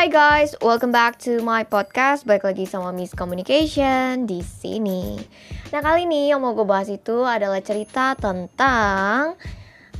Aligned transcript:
Hi 0.00 0.08
guys, 0.08 0.56
welcome 0.64 0.96
back 0.96 1.20
to 1.28 1.44
my 1.44 1.60
podcast. 1.60 2.24
Balik 2.24 2.48
lagi 2.48 2.64
sama 2.64 2.88
Miss 2.88 3.12
Communication 3.12 4.24
di 4.24 4.40
sini. 4.40 5.20
Nah 5.76 5.84
kali 5.84 6.08
ini 6.08 6.32
yang 6.32 6.40
mau 6.40 6.56
gue 6.56 6.64
bahas 6.64 6.88
itu 6.88 7.20
adalah 7.20 7.60
cerita 7.60 8.16
tentang 8.16 9.36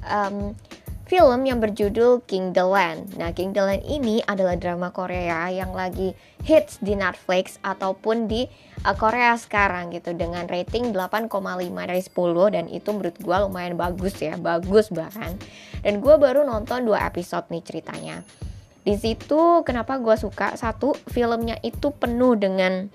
um, 0.01 0.57
film 1.05 1.45
yang 1.45 1.61
berjudul 1.61 2.25
King 2.25 2.57
the 2.57 2.65
Land. 2.65 3.13
Nah 3.21 3.37
King 3.37 3.53
the 3.53 3.61
Land 3.61 3.85
ini 3.85 4.25
adalah 4.25 4.57
drama 4.57 4.89
Korea 4.89 5.53
yang 5.53 5.77
lagi 5.77 6.17
hits 6.49 6.81
di 6.81 6.97
Netflix 6.97 7.61
ataupun 7.61 8.25
di 8.25 8.49
uh, 8.89 8.97
Korea 8.97 9.37
sekarang 9.37 9.93
gitu 9.93 10.17
dengan 10.17 10.49
rating 10.49 10.97
8,5 10.97 11.29
dari 11.77 12.01
10 12.01 12.57
dan 12.57 12.65
itu 12.73 12.89
menurut 12.89 13.21
gue 13.21 13.37
lumayan 13.37 13.77
bagus 13.77 14.17
ya, 14.17 14.41
bagus 14.41 14.89
bahkan. 14.89 15.37
Dan 15.85 16.01
gue 16.01 16.17
baru 16.17 16.49
nonton 16.49 16.89
dua 16.89 17.05
episode 17.05 17.53
nih 17.53 17.61
ceritanya 17.61 18.25
di 18.81 18.97
situ 18.97 19.61
kenapa 19.63 20.01
gue 20.01 20.17
suka? 20.17 20.57
Satu 20.57 20.97
filmnya 21.09 21.61
itu 21.61 21.93
penuh 21.93 22.37
dengan 22.37 22.89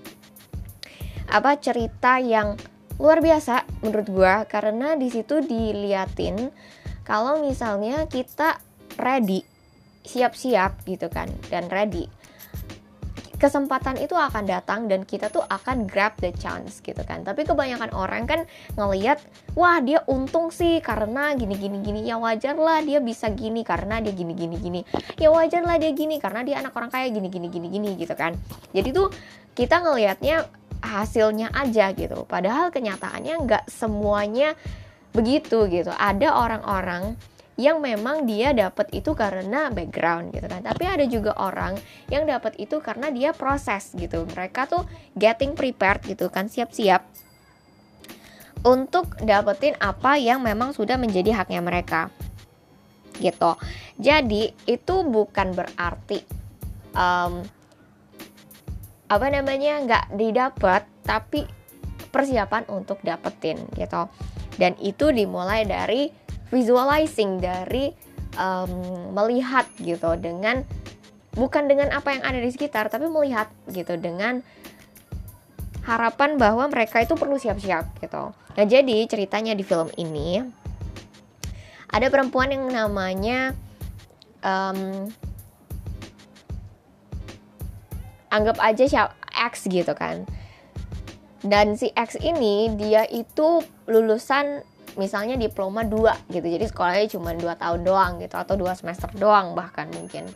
apa 1.30 1.58
cerita 1.58 2.18
yang 2.22 2.58
luar 2.96 3.20
biasa 3.20 3.68
menurut 3.84 4.08
gue 4.08 4.34
karena 4.48 4.96
di 4.96 5.12
situ 5.12 5.44
diliatin 5.44 6.48
kalau 7.04 7.44
misalnya 7.44 8.08
kita 8.08 8.56
ready 8.96 9.44
siap-siap 10.06 10.86
gitu 10.86 11.10
kan 11.12 11.28
dan 11.52 11.68
ready 11.68 12.08
kesempatan 13.36 14.00
itu 14.00 14.16
akan 14.16 14.48
datang 14.48 14.88
dan 14.88 15.04
kita 15.04 15.28
tuh 15.28 15.44
akan 15.44 15.84
grab 15.84 16.16
the 16.20 16.32
chance 16.36 16.80
gitu 16.80 17.00
kan. 17.04 17.22
Tapi 17.22 17.44
kebanyakan 17.44 17.92
orang 17.92 18.24
kan 18.24 18.40
ngelihat 18.74 19.20
wah 19.52 19.80
dia 19.80 20.00
untung 20.08 20.48
sih 20.48 20.80
karena 20.80 21.36
gini 21.36 21.56
gini 21.56 21.84
gini 21.84 22.00
ya 22.08 22.16
wajar 22.16 22.56
lah 22.56 22.80
dia 22.80 23.00
bisa 23.00 23.28
gini 23.32 23.60
karena 23.62 24.00
dia 24.00 24.12
gini 24.16 24.32
gini 24.32 24.56
gini 24.56 24.80
ya 25.20 25.28
wajar 25.28 25.62
lah 25.62 25.76
dia 25.76 25.92
gini 25.92 26.16
karena 26.16 26.40
dia 26.42 26.60
anak 26.64 26.72
orang 26.72 26.88
kaya 26.88 27.12
gini 27.12 27.28
gini 27.28 27.52
gini 27.52 27.68
gini 27.68 27.88
gitu 28.00 28.16
kan. 28.16 28.32
Jadi 28.72 28.88
tuh 28.90 29.12
kita 29.52 29.84
ngelihatnya 29.84 30.48
hasilnya 30.80 31.52
aja 31.52 31.92
gitu. 31.92 32.24
Padahal 32.24 32.72
kenyataannya 32.72 33.34
nggak 33.44 33.64
semuanya 33.68 34.56
begitu 35.12 35.68
gitu. 35.72 35.92
Ada 35.92 36.36
orang-orang 36.36 37.16
yang 37.56 37.80
memang 37.80 38.28
dia 38.28 38.52
dapat 38.52 38.92
itu 38.92 39.16
karena 39.16 39.72
background 39.72 40.36
gitu 40.36 40.44
kan. 40.44 40.60
Tapi 40.60 40.84
ada 40.84 41.04
juga 41.08 41.32
orang 41.40 41.76
yang 42.12 42.28
dapat 42.28 42.56
itu 42.60 42.80
karena 42.84 43.08
dia 43.08 43.32
proses 43.32 43.96
gitu. 43.96 44.28
Mereka 44.28 44.68
tuh 44.68 44.84
getting 45.16 45.56
prepared 45.56 46.04
gitu 46.04 46.28
kan 46.28 46.52
siap-siap 46.52 47.04
untuk 48.66 49.14
dapetin 49.22 49.78
apa 49.78 50.18
yang 50.20 50.42
memang 50.42 50.74
sudah 50.74 50.98
menjadi 51.00 51.32
haknya 51.32 51.62
mereka 51.64 52.12
gitu. 53.22 53.56
Jadi 53.96 54.52
itu 54.68 54.94
bukan 55.08 55.56
berarti 55.56 56.20
um, 56.92 57.40
apa 59.06 59.26
namanya 59.30 59.80
nggak 59.86 60.04
didapat 60.18 60.82
tapi 61.06 61.46
persiapan 62.12 62.68
untuk 62.68 63.00
dapetin 63.00 63.60
gitu. 63.78 64.10
Dan 64.56 64.72
itu 64.80 65.12
dimulai 65.12 65.64
dari 65.68 66.25
visualizing 66.50 67.42
dari 67.42 67.90
um, 68.38 68.70
melihat 69.12 69.66
gitu 69.82 70.14
dengan 70.20 70.62
bukan 71.36 71.68
dengan 71.68 71.92
apa 71.92 72.16
yang 72.16 72.22
ada 72.24 72.38
di 72.40 72.50
sekitar 72.50 72.88
tapi 72.88 73.10
melihat 73.10 73.50
gitu 73.68 73.98
dengan 74.00 74.40
harapan 75.86 76.34
bahwa 76.34 76.66
mereka 76.66 76.98
itu 77.04 77.14
perlu 77.14 77.38
siap-siap 77.38 78.02
gitu. 78.02 78.34
Nah 78.34 78.64
jadi 78.66 79.06
ceritanya 79.06 79.54
di 79.54 79.62
film 79.62 79.86
ini 79.94 80.42
ada 81.86 82.10
perempuan 82.10 82.50
yang 82.50 82.66
namanya 82.66 83.54
um, 84.42 85.06
anggap 88.34 88.58
aja 88.58 88.84
siapa 88.84 89.14
X 89.30 89.70
gitu 89.70 89.94
kan. 89.94 90.26
Dan 91.46 91.78
si 91.78 91.94
X 91.94 92.18
ini 92.18 92.74
dia 92.74 93.06
itu 93.06 93.62
lulusan 93.86 94.66
misalnya 94.96 95.36
diploma 95.36 95.84
2 95.84 96.32
gitu. 96.32 96.46
Jadi 96.46 96.64
sekolahnya 96.68 97.06
cuma 97.12 97.32
2 97.32 97.44
tahun 97.56 97.80
doang 97.84 98.12
gitu 98.20 98.36
atau 98.36 98.54
2 98.58 98.80
semester 98.80 99.08
doang 99.16 99.56
bahkan 99.56 99.88
mungkin. 99.92 100.28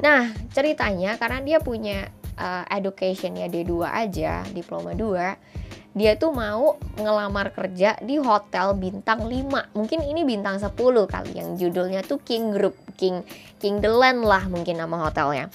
Nah 0.00 0.32
ceritanya 0.52 1.16
karena 1.16 1.40
dia 1.40 1.58
punya 1.60 2.08
uh, 2.36 2.64
education 2.68 3.36
ya 3.36 3.48
D2 3.48 3.72
aja 3.84 4.44
diploma 4.52 4.92
2 4.92 5.96
dia 5.96 6.12
tuh 6.20 6.28
mau 6.28 6.76
ngelamar 7.00 7.56
kerja 7.56 7.96
di 8.04 8.20
hotel 8.20 8.76
bintang 8.76 9.24
5 9.24 9.72
mungkin 9.72 10.04
ini 10.04 10.28
bintang 10.28 10.60
10 10.60 10.76
kali 11.08 11.32
yang 11.32 11.56
judulnya 11.56 12.04
tuh 12.04 12.20
King 12.20 12.52
Group 12.52 12.76
King 13.00 13.24
King 13.56 13.80
The 13.80 13.88
Land 13.88 14.20
lah 14.28 14.44
mungkin 14.52 14.76
nama 14.76 15.08
hotelnya. 15.08 15.48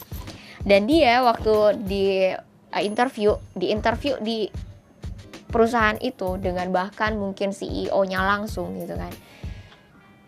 Dan 0.66 0.90
dia 0.90 1.22
waktu 1.22 1.78
di 1.86 2.34
uh, 2.74 2.82
interview 2.82 3.38
di 3.54 3.70
interview 3.70 4.18
di 4.18 4.50
perusahaan 5.52 6.00
itu 6.00 6.40
dengan 6.40 6.72
bahkan 6.72 7.20
mungkin 7.20 7.52
CEO-nya 7.52 8.20
langsung 8.24 8.74
gitu 8.80 8.96
kan. 8.96 9.12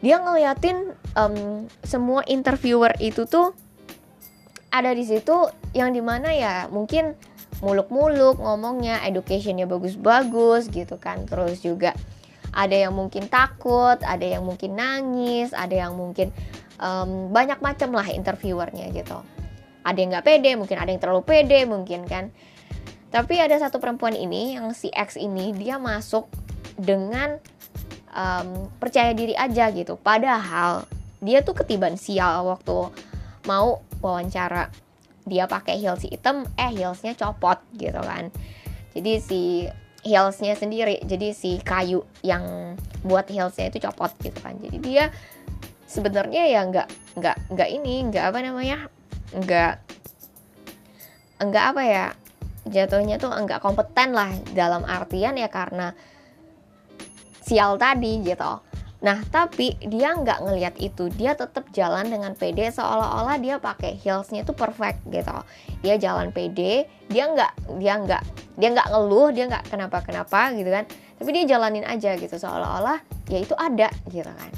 Dia 0.03 0.19
ngeliatin 0.19 0.91
um, 1.15 1.65
semua 1.81 2.27
interviewer 2.27 2.91
itu 2.99 3.23
tuh 3.23 3.55
ada 4.67 4.91
di 4.91 5.07
situ 5.07 5.47
yang 5.71 5.95
di 5.95 6.03
mana 6.03 6.35
ya 6.35 6.67
mungkin 6.67 7.15
muluk-muluk 7.63 8.43
ngomongnya 8.43 8.99
educationnya 9.07 9.63
bagus-bagus 9.63 10.67
gitu 10.67 10.99
kan. 10.99 11.23
Terus 11.23 11.63
juga 11.63 11.95
ada 12.53 12.75
yang 12.75 12.93
mungkin 12.93 13.31
takut 13.31 13.97
ada 14.03 14.21
yang 14.21 14.45
mungkin 14.45 14.77
nangis 14.77 15.55
ada 15.55 15.73
yang 15.73 15.97
mungkin 15.97 16.29
um, 16.77 17.33
banyak 17.33 17.63
macam 17.63 17.95
lah 17.95 18.05
interviewernya 18.11 18.91
gitu. 18.91 19.23
Ada 19.87 19.97
yang 19.97 20.09
nggak 20.15 20.27
pede 20.27 20.51
mungkin 20.59 20.77
ada 20.83 20.89
yang 20.91 21.01
terlalu 21.01 21.23
pede 21.23 21.63
mungkin 21.63 22.03
kan 22.05 22.29
tapi 23.13 23.37
ada 23.37 23.53
satu 23.61 23.77
perempuan 23.77 24.17
ini 24.17 24.57
yang 24.57 24.73
si 24.73 24.89
X 24.89 25.21
ini 25.21 25.53
dia 25.53 25.77
masuk 25.77 26.25
dengan 26.81 27.37
um, 28.09 28.73
percaya 28.81 29.13
diri 29.13 29.37
aja 29.37 29.69
gitu. 29.69 30.01
Padahal 30.01 30.89
dia 31.21 31.45
tuh 31.45 31.53
ketiban 31.53 31.93
sial 31.93 32.41
waktu 32.49 32.89
mau 33.45 33.85
wawancara. 34.01 34.73
Dia 35.29 35.45
pakai 35.45 35.77
heels 35.77 36.01
hitam, 36.03 36.49
eh 36.57 36.73
heelsnya 36.73 37.13
copot 37.13 37.61
gitu 37.77 38.01
kan. 38.01 38.33
Jadi 38.97 39.13
si 39.21 39.41
heelsnya 40.01 40.57
sendiri, 40.57 40.97
jadi 41.05 41.37
si 41.37 41.61
kayu 41.61 42.03
yang 42.25 42.73
buat 43.05 43.29
heelsnya 43.29 43.69
itu 43.69 43.77
copot 43.85 44.09
gitu 44.25 44.41
kan. 44.41 44.57
Jadi 44.57 44.81
dia 44.81 45.13
sebenarnya 45.85 46.49
ya 46.49 46.65
nggak 46.65 46.87
nggak 47.21 47.37
nggak 47.53 47.69
ini 47.69 48.09
nggak 48.09 48.25
apa 48.33 48.39
namanya 48.41 48.77
nggak 49.37 49.73
nggak 51.45 51.65
apa 51.69 51.83
ya 51.85 52.07
jatuhnya 52.67 53.19
tuh 53.19 53.31
enggak 53.31 53.59
kompeten 53.59 54.15
lah 54.15 54.31
dalam 54.55 54.87
artian 54.87 55.35
ya 55.35 55.51
karena 55.51 55.91
sial 57.43 57.75
tadi 57.75 58.23
gitu. 58.23 58.63
Nah 59.03 59.19
tapi 59.27 59.75
dia 59.83 60.15
nggak 60.15 60.39
ngelihat 60.47 60.75
itu, 60.79 61.11
dia 61.11 61.35
tetap 61.35 61.67
jalan 61.75 62.07
dengan 62.07 62.31
pede 62.39 62.71
seolah-olah 62.71 63.35
dia 63.35 63.59
pakai 63.59 63.99
heelsnya 63.99 64.47
itu 64.47 64.55
perfect 64.55 65.03
gitu. 65.11 65.35
Dia 65.83 65.99
jalan 65.99 66.31
pede, 66.31 66.87
dia 67.11 67.27
nggak 67.27 67.83
dia 67.83 67.99
nggak 67.99 68.23
dia 68.55 68.69
nggak 68.71 68.87
ngeluh, 68.95 69.35
dia 69.35 69.51
nggak 69.51 69.67
kenapa-kenapa 69.67 70.55
gitu 70.55 70.71
kan. 70.71 70.87
Tapi 71.19 71.29
dia 71.35 71.43
jalanin 71.55 71.83
aja 71.83 72.15
gitu 72.15 72.31
seolah-olah 72.31 73.03
ya 73.27 73.43
itu 73.43 73.51
ada 73.59 73.91
gitu 74.07 74.31
kan. 74.31 74.51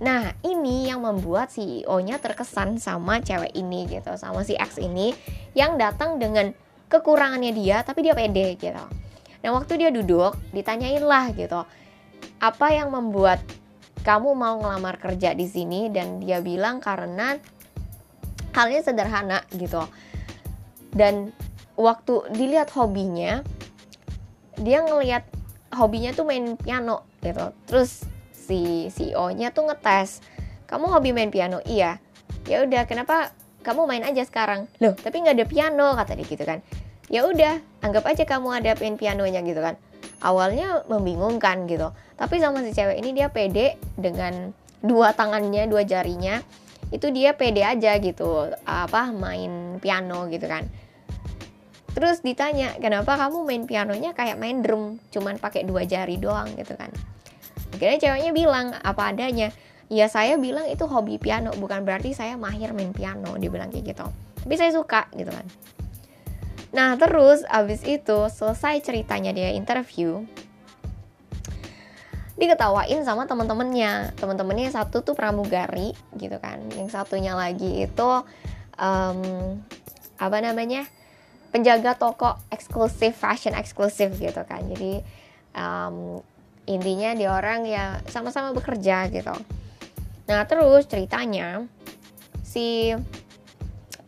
Nah 0.00 0.34
ini 0.40 0.88
yang 0.88 1.04
membuat 1.04 1.52
CEO-nya 1.52 2.16
terkesan 2.16 2.80
sama 2.80 3.20
cewek 3.20 3.52
ini 3.52 3.86
gitu, 3.92 4.16
sama 4.16 4.40
si 4.40 4.56
X 4.56 4.80
ini 4.80 5.12
yang 5.52 5.76
datang 5.76 6.16
dengan 6.16 6.56
kekurangannya 6.92 7.56
dia 7.56 7.80
tapi 7.80 8.04
dia 8.04 8.12
pede 8.12 8.60
gitu. 8.60 8.84
Nah 9.42 9.50
waktu 9.56 9.80
dia 9.80 9.88
duduk 9.88 10.36
ditanyain 10.52 11.00
lah 11.00 11.32
gitu. 11.32 11.64
Apa 12.36 12.76
yang 12.76 12.92
membuat 12.92 13.40
kamu 14.04 14.36
mau 14.36 14.60
ngelamar 14.60 15.00
kerja 15.00 15.32
di 15.32 15.48
sini? 15.48 15.88
Dan 15.88 16.20
dia 16.20 16.44
bilang 16.44 16.84
karena 16.84 17.40
halnya 18.52 18.84
sederhana 18.84 19.40
gitu. 19.56 19.80
Dan 20.92 21.32
waktu 21.80 22.28
dilihat 22.36 22.68
hobinya 22.76 23.40
dia 24.60 24.84
ngelihat 24.84 25.24
hobinya 25.72 26.12
tuh 26.12 26.28
main 26.28 26.60
piano 26.60 27.08
gitu. 27.24 27.56
Terus 27.64 28.04
si 28.30 28.92
CEO 28.92 29.32
nya 29.32 29.48
tuh 29.50 29.72
ngetes 29.72 30.20
kamu 30.68 30.92
hobi 30.92 31.10
main 31.16 31.32
piano? 31.32 31.64
Iya. 31.64 31.96
Ya 32.44 32.62
udah 32.66 32.84
kenapa 32.84 33.32
kamu 33.62 33.86
main 33.88 34.04
aja 34.04 34.22
sekarang. 34.26 34.68
Loh. 34.82 34.92
Tapi 34.98 35.22
nggak 35.22 35.36
ada 35.38 35.46
piano 35.46 35.86
kata 35.94 36.18
dia 36.18 36.26
gitu 36.26 36.44
kan. 36.44 36.58
Ya 37.08 37.26
udah 37.26 37.62
anggap 37.82 38.04
aja 38.06 38.26
kamu 38.26 38.48
ada 38.62 38.72
pin 38.74 38.98
pianonya 38.98 39.40
gitu 39.46 39.62
kan. 39.62 39.78
Awalnya 40.22 40.86
membingungkan 40.86 41.66
gitu. 41.66 41.90
Tapi 42.18 42.38
sama 42.38 42.62
si 42.62 42.74
cewek 42.74 42.98
ini 42.98 43.10
dia 43.14 43.30
pede 43.30 43.78
dengan 43.98 44.54
dua 44.82 45.14
tangannya 45.14 45.66
dua 45.70 45.82
jarinya. 45.86 46.42
Itu 46.92 47.08
dia 47.08 47.32
pede 47.32 47.64
aja 47.64 47.96
gitu 48.02 48.52
apa 48.66 49.10
main 49.14 49.80
piano 49.80 50.28
gitu 50.28 50.44
kan. 50.46 50.68
Terus 51.92 52.24
ditanya 52.24 52.72
kenapa 52.80 53.20
kamu 53.20 53.44
main 53.44 53.62
pianonya 53.68 54.16
kayak 54.16 54.40
main 54.40 54.64
drum 54.64 54.96
cuman 55.12 55.36
pakai 55.36 55.68
dua 55.68 55.84
jari 55.84 56.16
doang? 56.16 56.48
gitu 56.56 56.72
kan. 56.76 56.88
Akhirnya 57.72 57.98
ceweknya 57.98 58.32
bilang 58.32 58.66
apa 58.84 59.12
adanya 59.12 59.52
ya 59.92 60.08
saya 60.08 60.40
bilang 60.40 60.64
itu 60.72 60.88
hobi 60.88 61.20
piano 61.20 61.52
bukan 61.52 61.84
berarti 61.84 62.16
saya 62.16 62.40
mahir 62.40 62.72
main 62.72 62.96
piano 62.96 63.36
dia 63.36 63.52
bilang 63.52 63.68
kayak 63.68 63.92
gitu. 63.92 64.08
Tapi 64.40 64.54
saya 64.56 64.72
suka 64.72 65.04
gitu 65.12 65.28
kan. 65.28 65.44
Nah 66.72 66.96
terus 66.96 67.44
abis 67.44 67.84
itu 67.84 68.18
selesai 68.32 68.80
ceritanya 68.80 69.36
dia 69.36 69.52
interview 69.52 70.24
diketawain 72.40 73.04
sama 73.04 73.28
teman-temannya 73.28 74.16
teman-temannya 74.16 74.72
satu 74.72 75.04
tuh 75.04 75.12
pramugari 75.12 75.92
gitu 76.16 76.40
kan. 76.40 76.64
Yang 76.72 76.96
satunya 76.96 77.36
lagi 77.36 77.84
itu 77.84 78.10
um, 78.80 79.20
apa 80.16 80.38
namanya 80.40 80.88
penjaga 81.52 82.00
toko 82.00 82.40
eksklusif 82.48 83.12
fashion 83.12 83.52
eksklusif 83.52 84.16
gitu 84.16 84.40
kan. 84.48 84.64
Jadi 84.72 85.04
um, 85.52 86.24
intinya 86.64 87.12
dia 87.12 87.28
orang 87.36 87.68
ya 87.68 88.00
sama-sama 88.08 88.56
bekerja 88.56 89.12
gitu 89.12 89.36
Nah 90.32 90.48
terus 90.48 90.88
ceritanya 90.88 91.68
si 92.40 92.96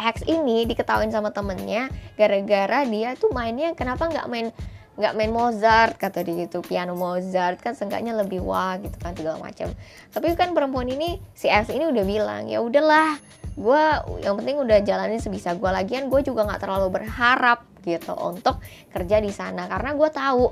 X 0.00 0.24
ini 0.24 0.64
diketahuin 0.64 1.12
sama 1.12 1.36
temennya 1.36 1.92
gara-gara 2.16 2.88
dia 2.88 3.12
tuh 3.12 3.28
mainnya 3.36 3.76
kenapa 3.76 4.08
nggak 4.08 4.26
main 4.32 4.48
nggak 4.94 5.14
main 5.20 5.28
Mozart 5.28 6.00
kata 6.00 6.24
dia 6.24 6.48
gitu 6.48 6.64
piano 6.64 6.96
Mozart 6.96 7.60
kan 7.60 7.76
seenggaknya 7.76 8.16
lebih 8.16 8.40
wah 8.40 8.80
gitu 8.80 8.96
kan 8.96 9.12
segala 9.12 9.36
macam. 9.36 9.68
Tapi 10.16 10.32
kan 10.32 10.56
perempuan 10.56 10.88
ini 10.88 11.20
si 11.36 11.52
X 11.52 11.68
ini 11.68 11.84
udah 11.92 12.04
bilang 12.08 12.48
ya 12.48 12.64
udahlah 12.64 13.20
gue 13.54 13.84
yang 14.24 14.34
penting 14.40 14.56
udah 14.64 14.80
jalanin 14.80 15.20
sebisa 15.20 15.52
gue 15.54 15.70
lagian 15.70 16.08
gue 16.08 16.20
juga 16.24 16.48
nggak 16.48 16.62
terlalu 16.64 16.88
berharap 16.90 17.68
gitu 17.84 18.16
untuk 18.16 18.58
kerja 18.90 19.20
di 19.20 19.30
sana 19.30 19.68
karena 19.68 19.94
gue 19.94 20.08
tahu 20.10 20.44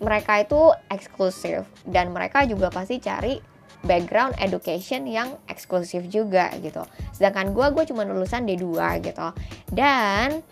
mereka 0.00 0.40
itu 0.40 0.72
eksklusif 0.88 1.68
dan 1.84 2.14
mereka 2.14 2.48
juga 2.48 2.72
pasti 2.72 2.96
cari 2.96 3.51
background 3.82 4.38
education 4.38 5.06
yang 5.06 5.34
eksklusif 5.50 6.06
juga 6.06 6.50
gitu. 6.62 6.82
Sedangkan 7.14 7.50
gue 7.50 7.66
gue 7.74 7.84
cuma 7.90 8.06
lulusan 8.06 8.46
D2 8.46 8.66
gitu. 9.02 9.28
Dan 9.70 10.42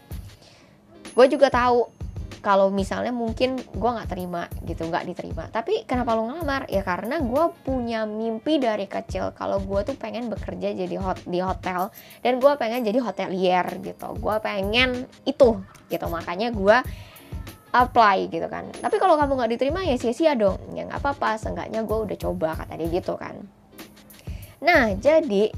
gue 1.11 1.27
juga 1.31 1.51
tahu 1.51 1.91
kalau 2.41 2.73
misalnya 2.73 3.13
mungkin 3.13 3.61
gue 3.61 3.91
nggak 3.91 4.11
terima 4.11 4.49
gitu. 4.65 4.89
Nggak 4.89 5.05
diterima. 5.13 5.45
Tapi 5.53 5.85
kenapa 5.85 6.17
lo 6.17 6.27
ngelamar? 6.27 6.67
Ya 6.73 6.81
karena 6.83 7.21
gue 7.21 7.45
punya 7.63 8.09
mimpi 8.09 8.57
dari 8.59 8.89
kecil. 8.89 9.31
Kalau 9.37 9.61
gue 9.61 9.81
tuh 9.85 9.95
pengen 9.95 10.33
bekerja 10.33 10.73
jadi 10.73 10.97
hot 10.99 11.23
di 11.29 11.39
hotel 11.45 11.93
dan 12.25 12.41
gue 12.41 12.53
pengen 12.57 12.83
jadi 12.83 12.99
hotelier 12.99 13.67
gitu. 13.85 14.09
Gue 14.19 14.37
pengen 14.41 15.07
itu 15.29 15.61
gitu. 15.93 16.07
Makanya 16.09 16.51
gue 16.51 16.79
apply 17.71 18.27
gitu 18.31 18.47
kan. 18.51 18.67
Tapi 18.75 18.97
kalau 18.99 19.15
kamu 19.15 19.39
nggak 19.39 19.51
diterima 19.59 19.81
ya 19.87 19.95
sia-sia 19.95 20.35
dong. 20.35 20.59
Ya 20.75 20.87
nggak 20.87 21.01
apa-apa 21.03 21.39
seenggaknya 21.39 21.87
gue 21.87 21.99
udah 22.11 22.19
coba 22.19 22.49
kata 22.59 22.75
dia 22.79 22.89
gitu 22.91 23.15
kan. 23.15 23.39
Nah 24.63 24.95
jadi 24.99 25.55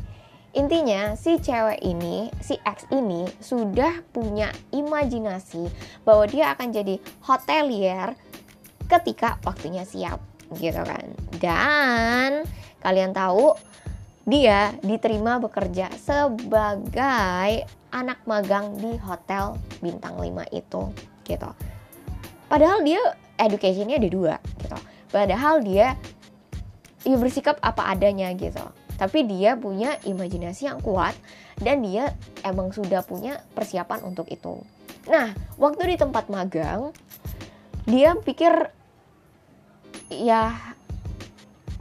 intinya 0.52 1.16
si 1.16 1.40
cewek 1.40 1.80
ini 1.80 2.28
si 2.44 2.60
X 2.60 2.84
ini 2.92 3.24
sudah 3.40 4.04
punya 4.12 4.52
imajinasi 4.70 5.72
bahwa 6.04 6.28
dia 6.28 6.52
akan 6.52 6.68
jadi 6.68 7.00
hotelier 7.24 8.12
ketika 8.86 9.40
waktunya 9.48 9.88
siap 9.88 10.20
gitu 10.60 10.84
kan. 10.84 11.08
Dan 11.40 12.44
kalian 12.84 13.16
tahu 13.16 13.56
dia 14.28 14.76
diterima 14.84 15.40
bekerja 15.42 15.90
sebagai 15.98 17.66
anak 17.90 18.22
magang 18.28 18.76
di 18.78 18.94
hotel 19.00 19.58
bintang 19.82 20.14
5 20.20 20.46
itu 20.54 20.82
gitu 21.26 21.50
padahal 22.52 22.84
dia 22.84 23.00
educationnya 23.40 23.96
ada 23.96 24.10
dua 24.12 24.34
gitu. 24.60 24.76
Padahal 25.08 25.64
dia 25.64 25.96
ya 27.00 27.16
bersikap 27.16 27.56
apa 27.64 27.88
adanya 27.88 28.28
gitu. 28.36 28.60
Tapi 29.00 29.24
dia 29.24 29.56
punya 29.56 29.96
imajinasi 30.04 30.68
yang 30.68 30.78
kuat 30.84 31.16
dan 31.56 31.80
dia 31.80 32.12
emang 32.44 32.68
sudah 32.76 33.00
punya 33.00 33.40
persiapan 33.56 34.04
untuk 34.04 34.28
itu. 34.28 34.60
Nah 35.08 35.32
waktu 35.56 35.96
di 35.96 35.96
tempat 35.96 36.28
magang 36.28 36.92
dia 37.88 38.12
pikir 38.20 38.52
ya 40.12 40.52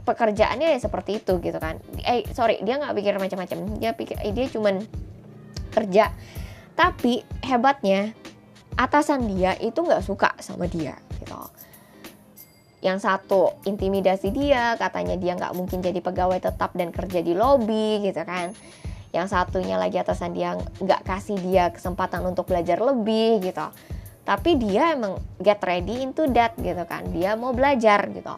pekerjaannya 0.02 0.72
ya 0.72 0.78
seperti 0.80 1.20
itu 1.20 1.36
gitu 1.38 1.58
kan. 1.60 1.78
Eh 2.02 2.24
sorry 2.32 2.64
dia 2.64 2.80
nggak 2.80 2.96
pikir 2.96 3.20
macam-macam. 3.20 3.58
Dia 3.76 3.92
pikir 3.92 4.16
eh, 4.24 4.32
dia 4.32 4.48
cuman 4.48 4.80
kerja. 5.70 6.10
Tapi 6.72 7.20
hebatnya 7.44 8.16
atasan 8.76 9.28
dia 9.28 9.56
itu 9.60 9.78
nggak 9.78 10.04
suka 10.04 10.30
sama 10.40 10.68
dia 10.68 10.96
gitu. 11.20 11.38
Yang 12.82 13.06
satu 13.06 13.54
intimidasi 13.62 14.34
dia 14.34 14.74
katanya 14.74 15.14
dia 15.14 15.38
nggak 15.38 15.54
mungkin 15.54 15.78
jadi 15.84 16.02
pegawai 16.02 16.42
tetap 16.42 16.74
dan 16.74 16.90
kerja 16.90 17.22
di 17.22 17.32
lobby 17.36 18.02
gitu 18.02 18.22
kan. 18.26 18.50
Yang 19.12 19.26
satunya 19.30 19.76
lagi 19.76 20.00
atasan 20.00 20.34
dia 20.34 20.56
nggak 20.56 21.04
kasih 21.04 21.38
dia 21.38 21.70
kesempatan 21.70 22.24
untuk 22.26 22.50
belajar 22.50 22.80
lebih 22.82 23.44
gitu. 23.44 23.66
Tapi 24.22 24.54
dia 24.58 24.94
emang 24.94 25.18
get 25.38 25.62
ready 25.62 26.02
into 26.02 26.26
that 26.34 26.54
gitu 26.58 26.82
kan. 26.88 27.06
Dia 27.14 27.38
mau 27.38 27.54
belajar 27.54 28.08
gitu. 28.10 28.34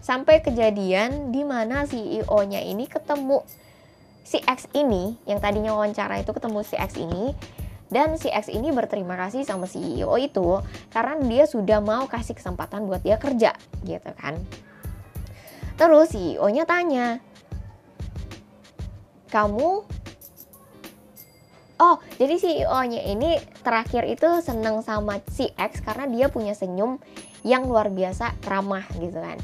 Sampai 0.00 0.42
kejadian 0.42 1.30
di 1.30 1.44
mana 1.44 1.84
CEO-nya 1.86 2.64
ini 2.64 2.88
ketemu 2.88 3.44
si 4.24 4.38
X 4.42 4.70
ini 4.72 5.18
yang 5.26 5.38
tadinya 5.42 5.74
wawancara 5.74 6.22
itu 6.22 6.30
ketemu 6.30 6.62
si 6.62 6.74
X 6.78 6.96
ini 6.96 7.34
dan 7.90 8.14
si 8.16 8.30
X 8.30 8.46
ini 8.48 8.70
berterima 8.70 9.18
kasih 9.18 9.42
sama 9.42 9.66
CEO 9.66 10.14
itu 10.16 10.62
karena 10.94 11.18
dia 11.26 11.44
sudah 11.44 11.82
mau 11.82 12.06
kasih 12.06 12.38
kesempatan 12.38 12.86
buat 12.86 13.02
dia 13.02 13.18
kerja 13.18 13.54
gitu 13.82 14.10
kan. 14.14 14.38
Terus 15.74 16.14
CEO-nya 16.14 16.64
tanya, 16.68 17.18
kamu 19.32 20.00
Oh, 21.80 21.96
jadi 22.20 22.36
CEO-nya 22.36 23.08
ini 23.08 23.40
terakhir 23.64 24.04
itu 24.04 24.28
seneng 24.44 24.84
sama 24.84 25.16
si 25.32 25.48
X 25.56 25.80
karena 25.80 26.04
dia 26.12 26.28
punya 26.28 26.52
senyum 26.52 27.00
yang 27.40 27.64
luar 27.64 27.88
biasa 27.88 28.36
ramah 28.44 28.84
gitu 29.00 29.16
kan. 29.16 29.40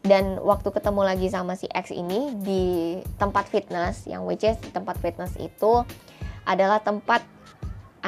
Dan 0.00 0.40
waktu 0.40 0.72
ketemu 0.72 1.04
lagi 1.04 1.28
sama 1.28 1.60
si 1.60 1.68
X 1.68 1.92
ini 1.92 2.32
di 2.40 2.96
tempat 3.20 3.52
fitness, 3.52 4.08
yang 4.08 4.24
which 4.24 4.48
is 4.48 4.56
tempat 4.72 4.96
fitness 5.04 5.36
itu 5.36 5.84
adalah 6.48 6.80
tempat 6.80 7.20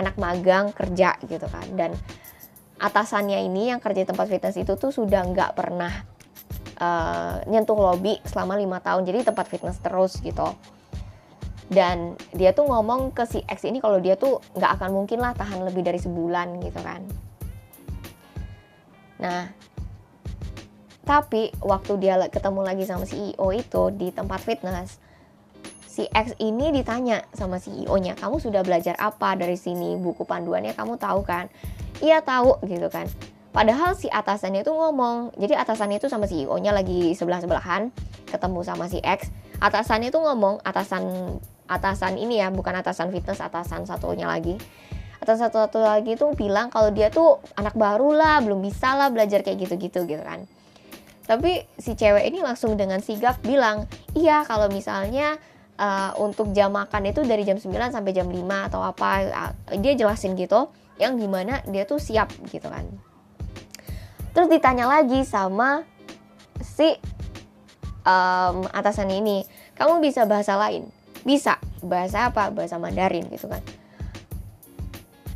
anak 0.00 0.16
magang 0.16 0.72
kerja 0.72 1.20
gitu 1.22 1.46
kan. 1.46 1.66
Dan 1.76 1.92
atasannya 2.80 3.44
ini 3.44 3.68
yang 3.68 3.78
kerja 3.78 4.08
tempat 4.08 4.26
fitness 4.26 4.56
itu 4.56 4.72
tuh 4.80 4.90
sudah 4.90 5.20
nggak 5.28 5.52
pernah 5.52 5.92
uh, 6.80 7.44
nyentuh 7.44 7.76
lobby 7.76 8.16
selama 8.24 8.56
lima 8.56 8.80
tahun. 8.80 9.04
Jadi 9.04 9.28
tempat 9.28 9.46
fitness 9.46 9.78
terus 9.78 10.16
gitu. 10.24 10.56
Dan 11.70 12.18
dia 12.34 12.50
tuh 12.50 12.66
ngomong 12.66 13.14
ke 13.14 13.22
si 13.30 13.46
X 13.46 13.62
ini 13.62 13.78
kalau 13.78 14.02
dia 14.02 14.18
tuh 14.18 14.42
nggak 14.58 14.80
akan 14.80 14.90
mungkin 14.90 15.22
lah 15.22 15.36
tahan 15.38 15.62
lebih 15.62 15.86
dari 15.86 16.02
sebulan 16.02 16.58
gitu 16.64 16.80
kan. 16.82 17.04
Nah 19.22 19.70
tapi 21.10 21.50
waktu 21.58 21.98
dia 21.98 22.14
ketemu 22.30 22.60
lagi 22.62 22.86
sama 22.86 23.02
CEO 23.02 23.50
itu 23.50 23.82
di 23.98 24.14
tempat 24.14 24.46
fitness 24.46 25.02
si 25.90 26.06
X 26.06 26.38
ini 26.38 26.70
ditanya 26.70 27.26
sama 27.34 27.58
CEO-nya, 27.58 28.14
kamu 28.14 28.38
sudah 28.38 28.62
belajar 28.62 28.94
apa 29.02 29.34
dari 29.34 29.58
sini? 29.58 29.98
Buku 29.98 30.22
panduannya 30.22 30.78
kamu 30.78 30.94
tahu 31.02 31.26
kan? 31.26 31.50
Iya 31.98 32.22
tahu 32.22 32.62
gitu 32.62 32.86
kan. 32.86 33.10
Padahal 33.50 33.98
si 33.98 34.06
atasannya 34.06 34.62
itu 34.62 34.70
ngomong, 34.70 35.34
jadi 35.34 35.58
atasannya 35.58 35.98
itu 35.98 36.06
sama 36.06 36.30
CEO-nya 36.30 36.70
lagi 36.70 37.18
sebelah-sebelahan, 37.18 37.90
ketemu 38.30 38.62
sama 38.62 38.86
si 38.86 39.02
X. 39.02 39.34
Atasannya 39.58 40.14
itu 40.14 40.22
ngomong, 40.22 40.62
atasan 40.62 41.34
atasan 41.66 42.14
ini 42.22 42.38
ya, 42.38 42.54
bukan 42.54 42.78
atasan 42.78 43.10
fitness, 43.10 43.42
atasan 43.42 43.82
satunya 43.90 44.30
lagi. 44.30 44.54
Atasan 45.18 45.50
satu-satu 45.50 45.82
lagi 45.82 46.14
tuh 46.14 46.38
bilang 46.38 46.70
kalau 46.70 46.94
dia 46.94 47.10
tuh 47.10 47.42
anak 47.58 47.74
baru 47.74 48.14
lah, 48.14 48.38
belum 48.38 48.62
bisa 48.62 48.94
lah 48.94 49.10
belajar 49.10 49.42
kayak 49.42 49.66
gitu-gitu 49.66 50.06
gitu 50.06 50.22
kan. 50.22 50.46
Tapi 51.26 51.66
si 51.74 51.98
cewek 51.98 52.30
ini 52.30 52.46
langsung 52.46 52.78
dengan 52.78 53.02
sigap 53.02 53.42
bilang, 53.42 53.90
iya 54.14 54.46
kalau 54.46 54.70
misalnya 54.70 55.38
uh, 55.80 56.12
untuk 56.20 56.52
jam 56.52 56.70
makan 56.76 57.08
itu 57.08 57.24
dari 57.24 57.42
jam 57.48 57.56
9 57.56 57.72
sampai 57.96 58.12
jam 58.12 58.28
5 58.28 58.36
atau 58.68 58.84
apa 58.84 59.08
uh, 59.32 59.52
dia 59.80 59.96
jelasin 59.96 60.36
gitu 60.36 60.68
yang 61.00 61.16
di 61.16 61.24
mana 61.24 61.64
dia 61.64 61.88
tuh 61.88 61.96
siap 61.96 62.28
gitu 62.52 62.68
kan. 62.68 62.84
Terus 64.36 64.46
ditanya 64.52 64.84
lagi 64.86 65.24
sama 65.24 65.82
si 66.60 66.94
um, 68.04 68.68
atasan 68.70 69.08
ini 69.08 69.42
kamu 69.74 70.04
bisa 70.04 70.28
bahasa 70.28 70.60
lain? 70.60 70.92
Bisa. 71.24 71.56
Bahasa 71.80 72.28
apa? 72.28 72.52
Bahasa 72.52 72.76
Mandarin 72.76 73.26
gitu 73.32 73.48
kan. 73.48 73.64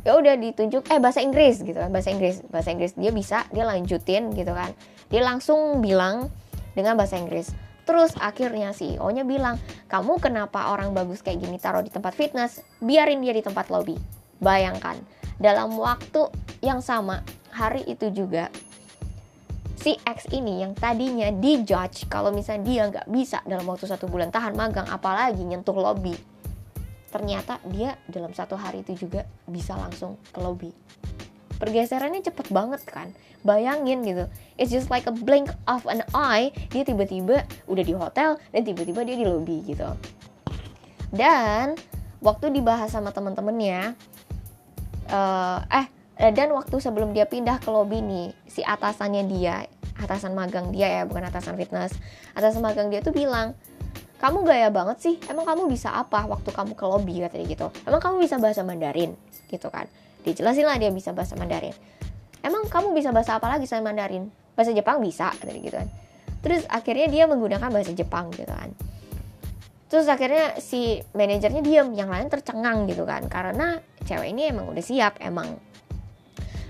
Ya 0.05 0.13
udah 0.13 0.37
ditunjuk 0.37 0.85
eh 0.93 1.01
bahasa 1.01 1.25
Inggris 1.25 1.65
gitu 1.65 1.81
kan 1.81 1.89
bahasa 1.89 2.13
Inggris. 2.13 2.45
Bahasa 2.53 2.69
Inggris 2.69 2.93
dia 2.93 3.09
bisa 3.09 3.49
dia 3.49 3.65
lanjutin 3.65 4.29
gitu 4.37 4.53
kan. 4.53 4.69
Dia 5.09 5.25
langsung 5.25 5.81
bilang 5.81 6.29
dengan 6.77 6.93
bahasa 6.93 7.17
Inggris 7.17 7.64
Terus 7.85 8.17
akhirnya 8.17 8.73
CEO-nya 8.73 9.21
bilang, 9.23 9.61
kamu 9.85 10.17
kenapa 10.17 10.73
orang 10.73 10.91
bagus 10.91 11.21
kayak 11.21 11.45
gini 11.45 11.61
taruh 11.61 11.85
di 11.85 11.93
tempat 11.93 12.17
fitness, 12.17 12.65
biarin 12.81 13.21
dia 13.21 13.33
di 13.33 13.45
tempat 13.45 13.69
lobby. 13.69 13.95
Bayangkan, 14.41 14.97
dalam 15.37 15.77
waktu 15.77 16.33
yang 16.65 16.81
sama, 16.81 17.21
hari 17.53 17.85
itu 17.85 18.09
juga, 18.09 18.49
si 19.85 19.93
X 20.01 20.33
ini 20.33 20.65
yang 20.65 20.73
tadinya 20.73 21.29
dijudge 21.29 22.09
kalau 22.09 22.33
misalnya 22.33 22.63
dia 22.65 22.81
nggak 22.89 23.05
bisa 23.05 23.45
dalam 23.45 23.69
waktu 23.69 23.85
satu 23.85 24.09
bulan 24.09 24.33
tahan 24.33 24.57
magang 24.57 24.89
apalagi 24.89 25.45
nyentuh 25.45 25.77
lobby 25.77 26.17
ternyata 27.13 27.61
dia 27.69 27.93
dalam 28.09 28.33
satu 28.33 28.57
hari 28.57 28.81
itu 28.81 29.05
juga 29.05 29.29
bisa 29.45 29.77
langsung 29.77 30.17
ke 30.33 30.41
lobby 30.41 30.73
pergeserannya 31.57 32.21
cepet 32.23 32.51
banget 32.51 32.81
kan. 32.87 33.11
Bayangin 33.45 34.01
gitu. 34.01 34.25
It's 34.57 34.73
just 34.73 34.89
like 34.89 35.05
a 35.05 35.13
blink 35.13 35.51
of 35.69 35.85
an 35.85 36.01
eye. 36.15 36.49
Dia 36.73 36.81
tiba-tiba 36.81 37.45
udah 37.69 37.83
di 37.85 37.93
hotel 37.93 38.41
dan 38.51 38.61
tiba-tiba 38.65 39.05
dia 39.05 39.15
di 39.15 39.25
lobby 39.25 39.61
gitu. 39.65 39.87
Dan 41.13 41.77
waktu 42.19 42.51
dibahas 42.51 42.89
sama 42.91 43.13
temen-temennya 43.13 43.93
uh, 45.13 45.59
eh 45.69 45.87
dan 46.15 46.49
waktu 46.55 46.79
sebelum 46.81 47.13
dia 47.13 47.29
pindah 47.29 47.61
ke 47.61 47.69
lobby 47.69 48.01
nih 48.01 48.33
si 48.47 48.65
atasannya 48.65 49.23
dia 49.29 49.67
atasan 49.99 50.33
magang 50.33 50.73
dia 50.73 51.01
ya 51.01 51.01
bukan 51.05 51.29
atasan 51.29 51.55
fitness. 51.55 51.93
Atasan 52.33 52.65
magang 52.65 52.89
dia 52.89 53.05
tuh 53.05 53.13
bilang 53.13 53.53
kamu 54.17 54.41
gaya 54.47 54.67
banget 54.73 54.97
sih. 54.99 55.15
Emang 55.29 55.45
kamu 55.45 55.69
bisa 55.69 55.93
apa 55.93 56.25
waktu 56.25 56.49
kamu 56.49 56.73
ke 56.73 56.85
lobby? 56.87 57.21
katanya 57.21 57.45
gitu. 57.45 57.67
Emang 57.85 58.01
kamu 58.01 58.25
bisa 58.25 58.41
bahasa 58.41 58.65
Mandarin? 58.65 59.13
gitu 59.49 59.69
kan 59.69 59.85
dijelasin 60.25 60.65
lah 60.65 60.81
dia 60.81 60.89
bisa 60.89 61.13
bahasa 61.13 61.37
Mandarin. 61.37 61.77
Emang 62.41 62.65
kamu 62.65 62.97
bisa 62.97 63.13
bahasa 63.13 63.37
apa 63.37 63.45
lagi 63.49 63.69
selain 63.69 63.85
Mandarin? 63.85 64.29
Bahasa 64.57 64.73
Jepang 64.73 64.97
bisa 64.99 65.29
tadi 65.37 65.61
gitu 65.61 65.77
kan. 65.77 65.89
Terus 66.41 66.65
akhirnya 66.69 67.07
dia 67.09 67.23
menggunakan 67.29 67.69
bahasa 67.69 67.93
Jepang 67.93 68.33
gitu 68.33 68.49
kan. 68.49 68.73
Terus 69.85 70.09
akhirnya 70.09 70.57
si 70.61 71.01
manajernya 71.13 71.61
diam 71.61 71.93
yang 71.93 72.09
lain 72.09 72.29
tercengang 72.29 72.89
gitu 72.89 73.05
kan. 73.05 73.25
Karena 73.29 73.77
cewek 74.05 74.33
ini 74.33 74.49
emang 74.49 74.69
udah 74.69 74.83
siap 74.85 75.21
emang. 75.21 75.57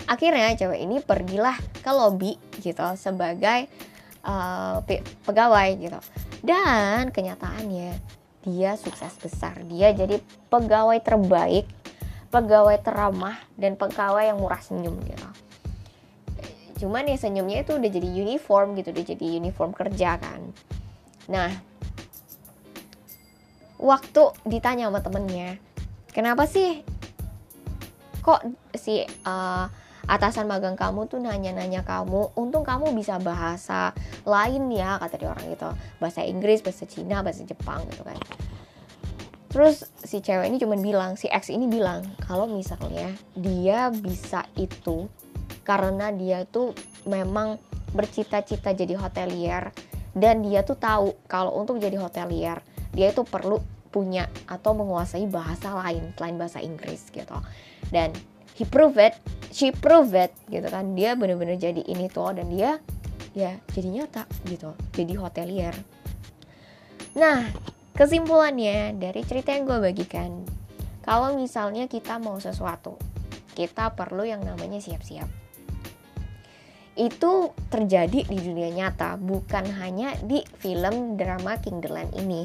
Akhirnya 0.06 0.54
cewek 0.54 0.80
ini 0.80 1.02
pergilah 1.02 1.58
ke 1.82 1.92
lobby 1.92 2.38
gitu 2.60 2.86
sebagai 3.00 3.68
uh, 4.24 4.80
pegawai 5.28 5.70
gitu. 5.80 6.00
Dan 6.46 7.10
kenyataannya 7.10 8.00
dia 8.46 8.72
sukses 8.78 9.12
besar. 9.18 9.60
Dia 9.66 9.92
jadi 9.92 10.22
pegawai 10.54 11.02
terbaik 11.02 11.66
pegawai 12.36 12.84
teramah 12.84 13.40
dan 13.56 13.80
pegawai 13.80 14.28
yang 14.28 14.44
murah 14.44 14.60
senyum 14.60 15.00
gitu. 15.08 15.30
Cuman 16.84 17.08
ya 17.08 17.16
senyumnya 17.16 17.64
itu 17.64 17.80
udah 17.80 17.88
jadi 17.88 18.10
uniform 18.12 18.76
gitu 18.76 18.92
udah 18.92 19.06
jadi 19.08 19.26
uniform 19.40 19.72
kerja 19.72 20.20
kan. 20.20 20.52
Nah 21.32 21.56
waktu 23.80 24.24
ditanya 24.44 24.92
sama 24.92 25.00
temennya 25.00 25.56
kenapa 26.12 26.44
sih 26.44 26.84
kok 28.20 28.44
si 28.76 29.08
uh, 29.24 29.72
atasan 30.04 30.52
magang 30.52 30.76
kamu 30.76 31.08
tuh 31.08 31.24
nanya-nanya 31.24 31.88
kamu? 31.88 32.36
Untung 32.36 32.68
kamu 32.68 32.92
bisa 32.92 33.16
bahasa 33.24 33.96
lain 34.28 34.76
ya 34.76 35.00
kata 35.00 35.16
dia 35.16 35.32
orang 35.32 35.48
gitu. 35.56 35.72
Bahasa 36.04 36.28
Inggris 36.28 36.60
bahasa 36.60 36.84
Cina 36.84 37.24
bahasa 37.24 37.48
Jepang 37.48 37.88
gitu 37.88 38.04
kan 38.04 38.20
Terus 39.56 39.88
si 40.04 40.20
cewek 40.20 40.52
ini 40.52 40.60
cuman 40.60 40.84
bilang, 40.84 41.12
si 41.16 41.32
X 41.32 41.48
ini 41.48 41.72
bilang 41.72 42.04
kalau 42.28 42.44
misalnya 42.44 43.16
dia 43.40 43.88
bisa 43.88 44.44
itu 44.60 45.08
karena 45.64 46.12
dia 46.12 46.44
tuh 46.44 46.76
memang 47.08 47.56
bercita-cita 47.96 48.76
jadi 48.76 49.00
hotelier 49.00 49.72
dan 50.12 50.44
dia 50.44 50.60
tuh 50.68 50.76
tahu 50.76 51.16
kalau 51.32 51.56
untuk 51.56 51.80
jadi 51.80 51.96
hotelier 51.96 52.60
dia 52.92 53.16
itu 53.16 53.24
perlu 53.24 53.64
punya 53.96 54.28
atau 54.44 54.76
menguasai 54.76 55.24
bahasa 55.32 55.72
lain 55.72 56.12
selain 56.20 56.36
bahasa 56.36 56.60
Inggris 56.60 57.08
gitu. 57.16 57.40
Dan 57.88 58.12
he 58.60 58.68
prove 58.68 59.00
it, 59.00 59.16
she 59.56 59.72
prove 59.72 60.12
it 60.12 60.36
gitu 60.52 60.68
kan. 60.68 61.00
Dia 61.00 61.16
bener-bener 61.16 61.56
jadi 61.56 61.80
ini 61.80 62.12
tuh 62.12 62.36
dan 62.36 62.52
dia 62.52 62.84
ya 63.32 63.56
jadi 63.72 63.88
nyata 64.04 64.28
gitu, 64.52 64.76
jadi 64.92 65.16
hotelier. 65.16 65.76
Nah, 67.16 67.48
Kesimpulannya 67.96 68.92
dari 69.00 69.24
cerita 69.24 69.56
yang 69.56 69.64
gue 69.72 69.80
bagikan, 69.80 70.44
kalau 71.00 71.32
misalnya 71.32 71.88
kita 71.88 72.20
mau 72.20 72.36
sesuatu, 72.44 73.00
kita 73.56 73.96
perlu 73.96 74.28
yang 74.28 74.44
namanya 74.44 74.84
siap-siap. 74.84 75.32
Itu 77.00 77.56
terjadi 77.72 78.28
di 78.28 78.36
dunia 78.36 78.68
nyata, 78.76 79.16
bukan 79.16 79.80
hanya 79.80 80.12
di 80.20 80.44
film 80.60 81.16
drama 81.16 81.56
King 81.64 81.80
the 81.80 81.88
Land 81.88 82.12
ini. 82.20 82.44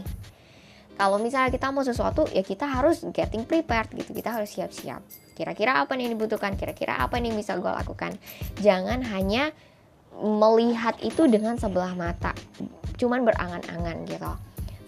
Kalau 0.95 1.19
misalnya 1.19 1.51
kita 1.51 1.75
mau 1.75 1.83
sesuatu, 1.83 2.31
ya 2.31 2.47
kita 2.47 2.71
harus 2.71 3.03
getting 3.11 3.43
prepared 3.43 3.91
gitu, 3.91 4.15
kita 4.15 4.31
harus 4.31 4.55
siap-siap. 4.55 5.03
Kira-kira 5.35 5.83
apa 5.83 5.99
yang 5.99 6.15
dibutuhkan, 6.15 6.55
kira-kira 6.55 7.03
apa 7.03 7.19
yang 7.19 7.35
bisa 7.35 7.59
gue 7.59 7.73
lakukan. 7.75 8.15
Jangan 8.63 9.03
hanya 9.03 9.51
melihat 10.15 10.95
itu 11.03 11.27
dengan 11.27 11.59
sebelah 11.59 11.99
mata, 11.99 12.39
cuman 13.03 13.27
berangan-angan 13.27 14.07
gitu 14.07 14.31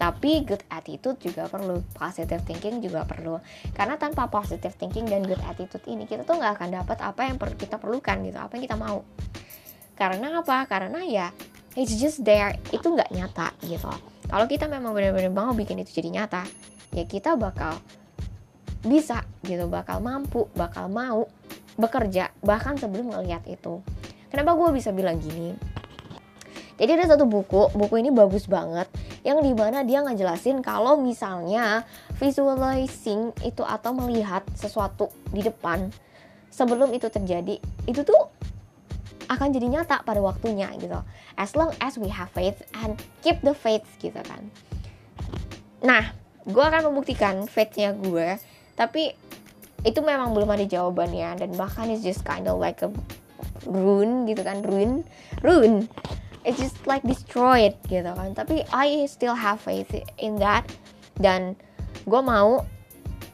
tapi 0.03 0.43
good 0.43 0.67
attitude 0.67 1.15
juga 1.23 1.47
perlu 1.47 1.79
positive 1.95 2.43
thinking 2.43 2.83
juga 2.83 3.07
perlu. 3.07 3.39
Karena 3.71 3.95
tanpa 3.95 4.27
positive 4.27 4.75
thinking 4.75 5.07
dan 5.07 5.23
good 5.23 5.39
attitude 5.47 5.87
ini 5.87 6.11
kita 6.11 6.27
tuh 6.27 6.43
nggak 6.43 6.59
akan 6.59 6.83
dapat 6.83 6.99
apa 7.07 7.31
yang 7.31 7.39
per 7.39 7.55
kita 7.55 7.79
perlukan 7.79 8.19
gitu 8.27 8.35
apa 8.35 8.59
yang 8.59 8.67
kita 8.67 8.75
mau. 8.75 9.07
Karena 9.95 10.43
apa? 10.43 10.67
Karena 10.67 11.07
ya 11.07 11.31
it's 11.79 11.95
just 11.95 12.27
there 12.27 12.51
itu 12.75 12.83
nggak 12.83 13.15
nyata 13.15 13.55
gitu. 13.63 13.95
Kalau 14.27 14.47
kita 14.51 14.67
memang 14.67 14.91
benar-benar 14.91 15.31
mau 15.31 15.55
bikin 15.55 15.79
itu 15.79 16.03
jadi 16.03 16.11
nyata 16.19 16.51
ya 16.99 17.07
kita 17.07 17.39
bakal 17.39 17.79
bisa 18.83 19.23
gitu 19.47 19.71
bakal 19.71 20.03
mampu 20.03 20.51
bakal 20.59 20.91
mau 20.91 21.31
bekerja 21.79 22.35
bahkan 22.43 22.75
sebelum 22.75 23.15
ngelihat 23.15 23.47
itu. 23.47 23.79
Kenapa 24.35 24.59
gue 24.59 24.75
bisa 24.75 24.91
bilang 24.91 25.23
gini 25.23 25.55
jadi 26.81 26.97
ada 26.97 27.17
satu 27.17 27.29
buku 27.29 27.73
buku 27.77 27.95
ini 28.01 28.09
bagus 28.09 28.49
banget 28.49 28.89
yang 29.23 29.39
di 29.45 29.53
mana 29.53 29.85
dia 29.85 30.01
ngejelasin 30.03 30.65
kalau 30.65 30.97
misalnya 30.99 31.85
visualizing 32.17 33.31
itu 33.45 33.63
atau 33.63 33.93
melihat 33.93 34.43
sesuatu 34.57 35.13
di 35.31 35.45
depan 35.45 35.93
sebelum 36.49 36.93
itu 36.97 37.09
terjadi 37.13 37.61
itu 37.87 38.01
tuh 38.03 38.33
akan 39.33 39.49
jadi 39.49 39.65
nyata 39.65 40.05
pada 40.05 40.21
waktunya 40.21 40.69
gitu. 40.77 41.01
As 41.41 41.57
long 41.57 41.73
as 41.81 41.97
we 41.97 42.13
have 42.13 42.29
faith 42.37 42.61
and 42.77 43.01
keep 43.25 43.41
the 43.41 43.57
faith 43.57 43.87
gitu 43.97 44.21
kan. 44.29 44.45
Nah 45.81 46.13
gue 46.45 46.65
akan 46.65 46.93
membuktikan 46.93 47.49
faithnya 47.49 47.97
gue 47.97 48.37
tapi 48.77 49.17
itu 49.83 49.99
memang 50.05 50.31
belum 50.37 50.51
ada 50.53 50.67
jawabannya 50.67 51.43
dan 51.43 51.51
bahkan 51.59 51.91
it's 51.91 52.07
just 52.07 52.23
kind 52.23 52.47
of 52.47 52.61
like 52.61 52.85
a 52.85 52.91
rune 53.65 54.29
gitu 54.29 54.45
kan. 54.45 54.61
Rune? 54.61 55.07
Rune 55.41 55.89
it's 56.43 56.59
just 56.59 56.79
like 56.87 57.03
destroyed 57.07 57.75
gitu 57.87 58.11
kan. 58.13 58.35
Tapi 58.35 58.67
I 58.71 59.07
still 59.07 59.35
have 59.35 59.63
faith 59.63 59.91
in 60.19 60.39
that 60.43 60.67
dan 61.19 61.55
gue 62.07 62.23
mau 62.23 62.67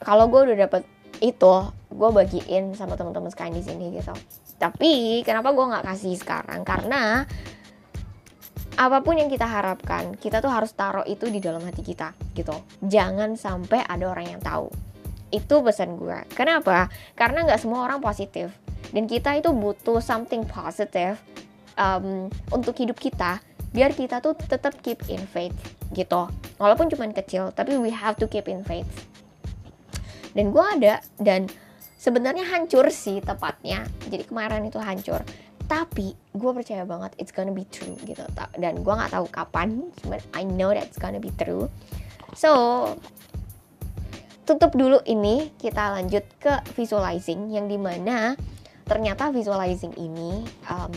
kalau 0.04 0.28
gue 0.30 0.52
udah 0.52 0.68
dapet 0.68 0.82
itu 1.18 1.54
gue 1.88 2.10
bagiin 2.14 2.76
sama 2.78 2.94
teman-teman 2.94 3.32
sekalian 3.32 3.56
di 3.58 3.64
sini 3.64 3.86
gitu. 3.96 4.14
Tapi 4.58 5.22
kenapa 5.24 5.50
gue 5.54 5.64
nggak 5.64 5.84
kasih 5.86 6.14
sekarang? 6.18 6.62
Karena 6.62 7.24
apa 8.78 9.02
pun 9.02 9.18
yang 9.18 9.26
kita 9.26 9.42
harapkan 9.42 10.14
kita 10.14 10.38
tuh 10.38 10.54
harus 10.54 10.70
taruh 10.70 11.02
itu 11.02 11.26
di 11.26 11.42
dalam 11.42 11.64
hati 11.64 11.82
kita 11.82 12.14
gitu. 12.36 12.54
Jangan 12.84 13.34
sampai 13.34 13.82
ada 13.82 14.06
orang 14.06 14.38
yang 14.38 14.42
tahu. 14.42 14.70
Itu 15.34 15.60
pesan 15.66 15.98
gue 15.98 16.28
kenapa? 16.36 16.86
Karena 17.18 17.42
nggak 17.48 17.58
semua 17.58 17.88
orang 17.88 17.98
positif. 17.98 18.54
Dan 18.88 19.04
kita 19.04 19.36
itu 19.36 19.52
butuh 19.52 20.00
something 20.00 20.48
positive 20.48 21.20
um, 21.78 22.26
untuk 22.50 22.74
hidup 22.76 22.98
kita 22.98 23.38
biar 23.70 23.92
kita 23.92 24.18
tuh 24.24 24.34
tetap 24.34 24.74
keep 24.80 24.98
in 25.12 25.22
faith 25.28 25.54
gitu. 25.92 26.28
Walaupun 26.58 26.90
cuma 26.90 27.08
kecil 27.14 27.54
tapi 27.54 27.78
we 27.78 27.92
have 27.94 28.18
to 28.18 28.26
keep 28.26 28.50
in 28.50 28.66
faith. 28.66 28.88
Dan 30.34 30.52
gue 30.52 30.64
ada 30.64 31.00
dan 31.16 31.48
sebenarnya 31.96 32.44
hancur 32.48 32.88
sih 32.92 33.22
tepatnya. 33.22 33.86
Jadi 34.08 34.28
kemarin 34.28 34.66
itu 34.66 34.80
hancur. 34.80 35.22
Tapi 35.68 36.16
gue 36.32 36.50
percaya 36.56 36.88
banget 36.88 37.12
it's 37.20 37.32
gonna 37.32 37.52
be 37.52 37.68
true 37.68 37.96
gitu. 38.08 38.24
Dan 38.56 38.80
gue 38.80 38.92
nggak 38.92 39.12
tahu 39.12 39.26
kapan 39.28 39.88
cuman 40.00 40.20
I 40.32 40.42
know 40.48 40.72
that 40.72 40.88
it's 40.88 41.00
gonna 41.00 41.20
be 41.20 41.32
true. 41.36 41.68
So 42.32 42.50
tutup 44.48 44.72
dulu 44.72 45.04
ini. 45.04 45.52
Kita 45.60 45.92
lanjut 45.92 46.24
ke 46.40 46.64
visualizing 46.72 47.52
yang 47.52 47.68
di 47.68 47.76
mana 47.76 48.32
ternyata 48.88 49.28
visualizing 49.28 49.92
ini 50.00 50.48
um, 50.72 50.96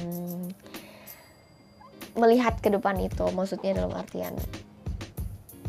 melihat 2.15 2.59
ke 2.59 2.67
depan 2.67 2.97
itu 2.99 3.23
maksudnya 3.31 3.75
dalam 3.75 3.93
artian 3.95 4.35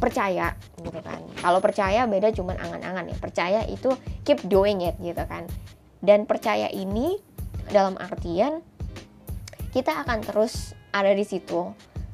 percaya 0.02 0.58
gitu 0.82 0.98
kan. 0.98 1.22
Kalau 1.38 1.62
percaya 1.62 2.02
beda 2.10 2.34
cuman 2.34 2.58
angan-angan 2.58 3.14
ya. 3.14 3.16
Percaya 3.22 3.60
itu 3.70 3.94
keep 4.26 4.42
doing 4.50 4.82
it 4.82 4.98
gitu 4.98 5.22
kan. 5.30 5.46
Dan 6.02 6.26
percaya 6.26 6.66
ini 6.74 7.14
dalam 7.70 7.94
artian 7.94 8.58
kita 9.70 10.02
akan 10.02 10.26
terus 10.26 10.74
ada 10.90 11.14
di 11.14 11.22
situ 11.22 11.70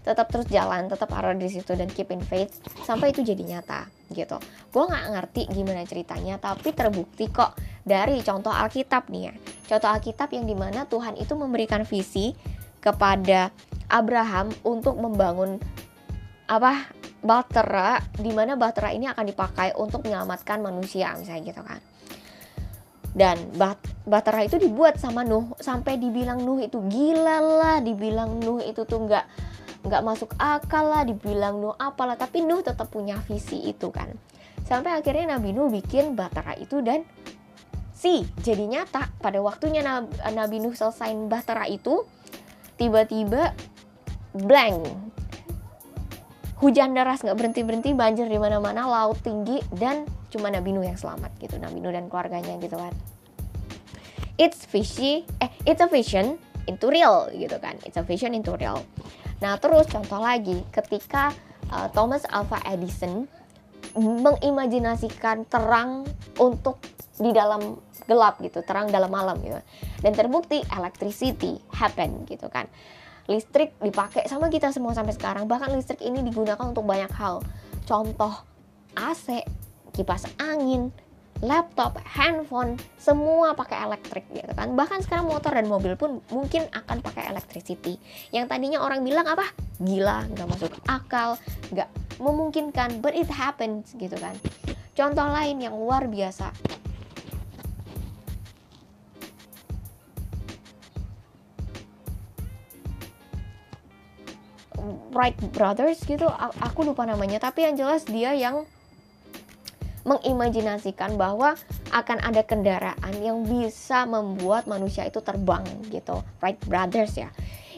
tetap 0.06 0.32
terus 0.32 0.48
jalan 0.48 0.88
tetap 0.88 1.12
ada 1.12 1.36
di 1.36 1.52
situ 1.52 1.76
dan 1.76 1.84
keep 1.92 2.08
in 2.08 2.24
faith 2.24 2.64
sampai 2.88 3.12
itu 3.12 3.20
jadi 3.20 3.44
nyata 3.44 3.92
gitu. 4.16 4.40
Gue 4.72 4.88
nggak 4.88 5.04
ngerti 5.12 5.42
gimana 5.52 5.84
ceritanya 5.84 6.40
tapi 6.40 6.72
terbukti 6.72 7.28
kok 7.28 7.52
dari 7.84 8.24
contoh 8.24 8.48
Alkitab 8.48 9.12
nih 9.12 9.22
ya. 9.28 9.34
Contoh 9.68 9.88
Alkitab 9.92 10.32
yang 10.32 10.48
di 10.48 10.56
mana 10.56 10.88
Tuhan 10.88 11.12
itu 11.20 11.36
memberikan 11.36 11.84
visi 11.84 12.32
ke 12.32 12.88
kepada 12.88 13.52
Abraham 13.88 14.52
untuk 14.64 15.00
membangun 15.00 15.56
apa 16.48 16.88
Bahtera 17.18 17.98
di 18.14 18.30
mana 18.30 18.54
Bahtera 18.54 18.94
ini 18.94 19.10
akan 19.10 19.24
dipakai 19.26 19.74
untuk 19.74 20.06
menyelamatkan 20.06 20.62
manusia 20.62 21.12
misalnya 21.18 21.42
gitu 21.50 21.62
kan. 21.66 21.80
Dan 23.12 23.50
bat 23.58 23.80
Bahtera 24.06 24.46
itu 24.46 24.56
dibuat 24.60 25.02
sama 25.02 25.26
Nuh 25.26 25.58
sampai 25.58 25.98
dibilang 25.98 26.38
Nuh 26.40 26.62
itu 26.62 26.78
gila 26.86 27.42
lah 27.42 27.76
dibilang 27.82 28.38
Nuh 28.38 28.62
itu 28.62 28.86
tuh 28.86 29.02
nggak 29.02 29.24
nggak 29.88 30.02
masuk 30.06 30.30
akal 30.38 30.86
lah 30.86 31.02
dibilang 31.02 31.58
Nuh 31.58 31.74
apalah 31.74 32.14
tapi 32.14 32.44
Nuh 32.44 32.62
tetap 32.62 32.86
punya 32.92 33.18
visi 33.26 33.66
itu 33.66 33.90
kan. 33.90 34.14
Sampai 34.62 34.94
akhirnya 34.94 35.34
Nabi 35.36 35.50
Nuh 35.50 35.72
bikin 35.72 36.14
Bahtera 36.14 36.54
itu 36.54 36.78
dan 36.84 37.02
si 37.90 38.22
jadi 38.44 38.62
nyata. 38.62 39.10
Pada 39.18 39.42
waktunya 39.42 39.82
Nabi 39.82 40.62
Nuh 40.62 40.78
selesai 40.78 41.10
Bahtera 41.26 41.66
itu 41.66 42.06
tiba-tiba 42.78 43.50
blank. 44.36 44.84
Hujan 46.58 46.90
deras 46.90 47.22
nggak 47.22 47.38
berhenti 47.38 47.62
berhenti 47.62 47.90
banjir 47.94 48.26
di 48.26 48.34
mana 48.34 48.58
mana 48.58 48.82
laut 48.82 49.22
tinggi 49.22 49.62
dan 49.78 50.02
cuma 50.34 50.50
Nabi 50.50 50.74
Nuh 50.74 50.82
yang 50.82 50.98
selamat 50.98 51.30
gitu. 51.38 51.54
Nabi 51.54 51.78
Nuh 51.78 51.94
dan 51.94 52.10
keluarganya 52.10 52.58
gitu 52.58 52.74
kan. 52.74 52.90
It's 54.34 54.66
fishy 54.66 55.22
eh 55.38 55.50
it's 55.62 55.78
a 55.78 55.86
vision 55.86 56.34
into 56.66 56.90
real 56.90 57.30
gitu 57.30 57.62
kan. 57.62 57.78
It's 57.86 57.94
a 57.94 58.02
vision 58.02 58.34
into 58.34 58.58
real. 58.58 58.82
Nah 59.38 59.54
terus 59.62 59.86
contoh 59.86 60.18
lagi 60.18 60.66
ketika 60.74 61.30
uh, 61.70 61.86
Thomas 61.94 62.26
Alva 62.26 62.58
Edison 62.66 63.30
mengimajinasikan 63.94 65.46
terang 65.46 66.10
untuk 66.42 66.82
di 67.22 67.30
dalam 67.30 67.78
gelap 68.10 68.42
gitu 68.42 68.66
terang 68.66 68.90
dalam 68.90 69.14
malam 69.14 69.38
gitu. 69.46 69.62
Dan 70.02 70.10
terbukti 70.10 70.58
electricity 70.74 71.54
happen 71.70 72.26
gitu 72.26 72.50
kan 72.50 72.66
listrik 73.28 73.76
dipakai 73.78 74.24
sama 74.24 74.48
kita 74.48 74.72
semua 74.72 74.96
sampai 74.96 75.12
sekarang 75.12 75.44
bahkan 75.44 75.68
listrik 75.70 76.00
ini 76.00 76.24
digunakan 76.24 76.64
untuk 76.64 76.88
banyak 76.88 77.12
hal 77.12 77.44
contoh 77.84 78.32
AC 78.96 79.44
kipas 79.92 80.24
angin 80.40 80.90
laptop, 81.38 82.02
handphone, 82.02 82.74
semua 82.98 83.54
pakai 83.54 83.86
elektrik 83.86 84.26
gitu 84.34 84.50
kan. 84.58 84.74
Bahkan 84.74 85.06
sekarang 85.06 85.30
motor 85.30 85.54
dan 85.54 85.70
mobil 85.70 85.94
pun 85.94 86.18
mungkin 86.34 86.66
akan 86.74 86.98
pakai 86.98 87.30
electricity. 87.30 87.94
Yang 88.34 88.50
tadinya 88.50 88.82
orang 88.82 89.06
bilang 89.06 89.26
apa? 89.26 89.46
Gila, 89.78 90.26
nggak 90.34 90.48
masuk 90.50 90.74
akal, 90.90 91.38
nggak 91.70 91.86
memungkinkan, 92.18 92.98
but 92.98 93.14
it 93.14 93.30
happens 93.30 93.94
gitu 93.94 94.18
kan. 94.18 94.34
Contoh 94.98 95.30
lain 95.30 95.62
yang 95.62 95.78
luar 95.78 96.10
biasa, 96.10 96.50
Wright 105.12 105.38
Brothers 105.52 106.02
gitu 106.04 106.26
aku 106.60 106.84
lupa 106.86 107.04
namanya 107.04 107.38
tapi 107.38 107.64
yang 107.68 107.76
jelas 107.76 108.06
dia 108.08 108.32
yang 108.32 108.64
mengimajinasikan 110.08 111.20
bahwa 111.20 111.52
akan 111.92 112.18
ada 112.24 112.40
kendaraan 112.40 113.12
yang 113.20 113.44
bisa 113.44 114.08
membuat 114.08 114.64
manusia 114.64 115.04
itu 115.04 115.20
terbang 115.20 115.64
gitu 115.92 116.24
Wright 116.40 116.56
Brothers 116.64 117.12
ya. 117.20 117.28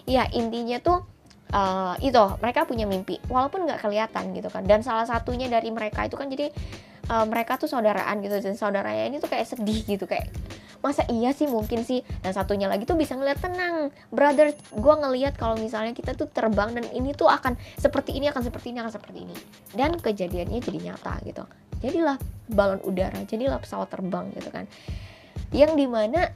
Ya 0.06 0.30
intinya 0.30 0.78
tuh 0.78 1.02
uh, 1.50 1.98
itu 1.98 2.22
mereka 2.38 2.62
punya 2.66 2.86
mimpi 2.86 3.18
walaupun 3.26 3.66
nggak 3.66 3.82
kelihatan 3.82 4.30
gitu 4.30 4.46
kan. 4.46 4.62
Dan 4.62 4.86
salah 4.86 5.10
satunya 5.10 5.50
dari 5.50 5.74
mereka 5.74 6.06
itu 6.06 6.14
kan 6.14 6.30
jadi 6.30 6.54
uh, 7.10 7.26
mereka 7.26 7.58
tuh 7.58 7.66
saudaraan 7.66 8.22
gitu 8.22 8.38
dan 8.38 8.54
saudaranya 8.54 9.10
ini 9.10 9.18
tuh 9.18 9.26
kayak 9.26 9.50
sedih 9.50 9.82
gitu 9.82 10.06
kayak 10.06 10.30
masa 10.80 11.04
iya 11.12 11.36
sih 11.36 11.44
mungkin 11.44 11.84
sih? 11.84 12.00
Dan 12.24 12.32
satunya 12.32 12.64
lagi 12.64 12.88
tuh 12.88 12.96
bisa 12.96 13.12
ngeliat 13.12 13.36
tenang 13.36 13.92
brother 14.08 14.56
gue 14.56 14.94
ngeliat 14.96 15.36
kalau 15.36 15.56
misalnya 15.60 15.92
kita 15.92 16.16
tuh 16.16 16.28
terbang 16.32 16.72
dan 16.72 16.88
ini 16.96 17.12
tuh 17.12 17.28
akan 17.28 17.56
seperti 17.76 18.16
ini 18.16 18.32
akan 18.32 18.40
seperti 18.40 18.72
ini 18.72 18.78
akan 18.80 18.92
seperti 18.92 19.18
ini. 19.28 19.36
Dan 19.76 20.00
kejadiannya 20.00 20.56
jadi 20.56 20.78
nyata 20.80 21.20
gitu. 21.28 21.44
Jadilah 21.84 22.16
balon 22.48 22.80
udara 22.84 23.20
jadilah 23.28 23.60
pesawat 23.60 23.92
terbang 23.92 24.32
gitu 24.32 24.48
kan. 24.48 24.64
Yang 25.52 25.72
di 25.76 25.86
mana 25.88 26.32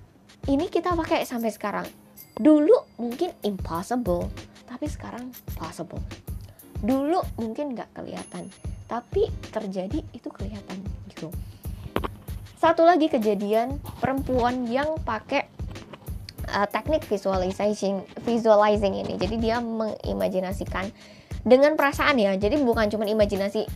ini 0.48 0.68
kita 0.68 0.92
pakai 0.92 1.24
sampai 1.24 1.48
sekarang. 1.48 1.88
Dulu 2.37 3.00
mungkin 3.00 3.32
impossible 3.40 4.28
tapi 4.68 4.92
sekarang 4.92 5.32
possible. 5.56 6.04
Dulu 6.84 7.40
mungkin 7.40 7.72
nggak 7.72 7.96
kelihatan 7.96 8.52
tapi 8.84 9.32
terjadi 9.50 10.00
itu 10.12 10.28
kelihatan 10.28 10.78
gitu. 11.12 11.32
Satu 12.60 12.84
lagi 12.84 13.12
kejadian 13.12 13.76
perempuan 14.00 14.64
yang 14.68 14.96
pakai 15.04 15.44
uh, 16.48 16.68
teknik 16.68 17.04
visualizing 17.04 18.04
visualizing 18.24 18.96
ini. 18.96 19.20
Jadi 19.20 19.36
dia 19.40 19.60
mengimajinasikan 19.60 20.88
dengan 21.44 21.76
perasaan 21.76 22.16
ya. 22.16 22.32
Jadi 22.36 22.60
bukan 22.64 22.88
cuma 22.88 23.04
imajinasi 23.04 23.68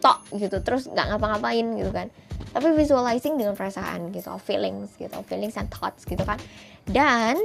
tok 0.00 0.26
gitu 0.32 0.58
terus 0.64 0.88
nggak 0.90 1.06
ngapa-ngapain 1.14 1.66
gitu 1.78 1.90
kan. 1.94 2.10
Tapi 2.50 2.74
visualizing 2.74 3.38
dengan 3.38 3.54
perasaan 3.54 4.10
gitu 4.10 4.34
feelings 4.42 4.90
gitu 4.98 5.14
feelings 5.30 5.54
and 5.54 5.70
thoughts 5.70 6.02
gitu 6.02 6.22
kan. 6.26 6.38
Dan 6.90 7.38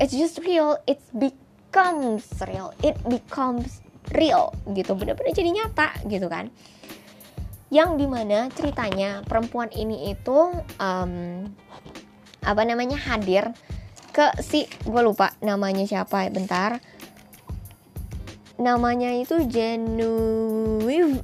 it's 0.00 0.16
just 0.16 0.40
real 0.40 0.80
it 0.88 1.00
becomes 1.12 2.24
real. 2.48 2.72
It 2.80 2.96
becomes 3.04 3.84
real 4.14 4.54
gitu 4.74 4.94
benar-benar 4.94 5.32
jadi 5.34 5.50
nyata 5.50 5.88
gitu 6.06 6.26
kan. 6.30 6.50
Yang 7.66 7.90
di 7.98 8.06
mana 8.06 8.46
ceritanya 8.54 9.26
perempuan 9.26 9.74
ini 9.74 10.14
itu 10.14 10.54
um, 10.78 11.12
apa 12.46 12.62
namanya 12.62 12.94
hadir 12.94 13.50
ke 14.14 14.30
si 14.38 14.70
gue 14.86 15.02
lupa 15.02 15.34
namanya 15.42 15.82
siapa 15.82 16.30
bentar. 16.30 16.78
Namanya 18.56 19.12
itu 19.12 19.44
Genevieve 19.50 21.20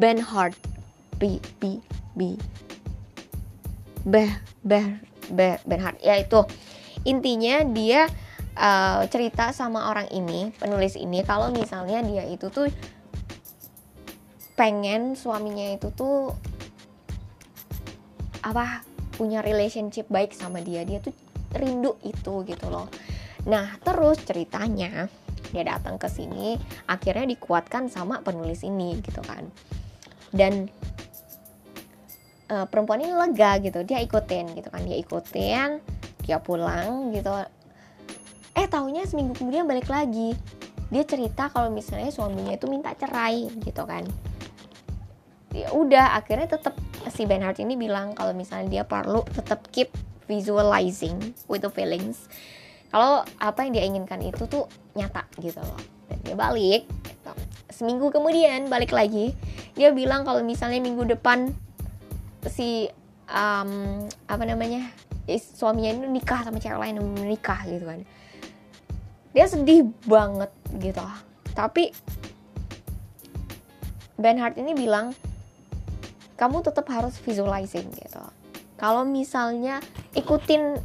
Benhart 0.00 0.56
B 1.20 1.38
B 1.62 1.78
B. 2.16 2.34
Beh 4.02 4.32
Beh 4.66 4.98
Beh 5.30 5.60
Benhart 5.62 6.00
ya 6.02 6.18
itu 6.18 6.42
intinya 7.06 7.62
dia 7.62 8.10
uh, 8.56 9.04
cerita 9.06 9.52
sama 9.52 9.92
orang 9.92 10.08
ini 10.10 10.50
penulis 10.56 10.96
ini 10.96 11.22
kalau 11.22 11.52
misalnya 11.52 12.00
dia 12.02 12.24
itu 12.26 12.48
tuh 12.48 12.68
pengen 14.56 15.12
suaminya 15.14 15.76
itu 15.76 15.92
tuh 15.92 16.32
apa 18.40 18.80
punya 19.16 19.44
relationship 19.44 20.08
baik 20.08 20.32
sama 20.32 20.64
dia 20.64 20.82
dia 20.82 21.00
tuh 21.00 21.12
rindu 21.56 21.96
itu 22.04 22.44
gitu 22.44 22.66
loh. 22.68 22.88
Nah 23.48 23.76
terus 23.84 24.20
ceritanya 24.24 25.08
dia 25.52 25.62
datang 25.62 26.00
ke 26.00 26.08
sini 26.08 26.56
akhirnya 26.88 27.28
dikuatkan 27.36 27.92
sama 27.92 28.24
penulis 28.24 28.64
ini 28.64 28.96
gitu 29.04 29.20
kan. 29.24 29.44
Dan 30.32 30.68
uh, 32.50 32.66
perempuan 32.68 33.02
ini 33.04 33.12
lega 33.12 33.60
gitu 33.60 33.84
dia 33.84 34.00
ikutin 34.00 34.56
gitu 34.56 34.68
kan 34.72 34.82
dia 34.84 34.96
ikutin 35.00 35.80
dia 36.26 36.38
pulang 36.42 37.14
gitu 37.14 37.30
eh 38.56 38.66
taunya 38.66 39.04
seminggu 39.04 39.36
kemudian 39.36 39.68
balik 39.68 39.92
lagi. 39.92 40.32
Dia 40.88 41.04
cerita 41.04 41.52
kalau 41.52 41.68
misalnya 41.68 42.08
suaminya 42.08 42.56
itu 42.56 42.64
minta 42.66 42.96
cerai 42.96 43.52
gitu 43.60 43.84
kan. 43.84 44.08
Ya 45.52 45.68
udah 45.76 46.16
akhirnya 46.16 46.56
tetap 46.56 46.72
si 47.12 47.28
Benhart 47.28 47.60
ini 47.60 47.76
bilang 47.76 48.16
kalau 48.16 48.32
misalnya 48.32 48.80
dia 48.80 48.84
perlu 48.88 49.20
tetap 49.28 49.68
keep 49.68 49.92
visualizing 50.24 51.36
with 51.52 51.60
the 51.60 51.70
feelings. 51.70 52.26
Kalau 52.88 53.22
apa 53.36 53.68
yang 53.68 53.72
dia 53.76 53.84
inginkan 53.84 54.24
itu 54.24 54.48
tuh 54.48 54.64
nyata 54.96 55.28
gitu 55.36 55.60
loh. 55.60 55.80
Dan 56.08 56.18
dia 56.24 56.36
balik 56.38 56.86
gitu. 57.04 57.32
seminggu 57.68 58.08
kemudian 58.14 58.70
balik 58.70 58.94
lagi 58.94 59.34
dia 59.76 59.92
bilang 59.92 60.24
kalau 60.24 60.40
misalnya 60.40 60.80
minggu 60.80 61.04
depan 61.04 61.52
si 62.46 62.88
um, 63.28 64.00
apa 64.30 64.44
namanya 64.46 64.86
suaminya 65.26 65.90
ini 65.92 66.22
nikah 66.22 66.46
sama 66.46 66.62
cewek 66.62 66.78
lain 66.78 67.02
menikah 67.02 67.60
gitu 67.66 67.84
kan 67.84 68.00
dia 69.36 69.44
sedih 69.44 69.92
banget 70.08 70.48
gitu. 70.80 71.04
Tapi 71.52 71.92
Ben 74.16 74.40
Hart 74.40 74.56
ini 74.56 74.72
bilang 74.72 75.12
kamu 76.40 76.64
tetap 76.64 76.88
harus 76.88 77.20
visualizing 77.20 77.84
gitu. 77.92 78.24
Kalau 78.80 79.04
misalnya 79.04 79.84
ikutin 80.16 80.80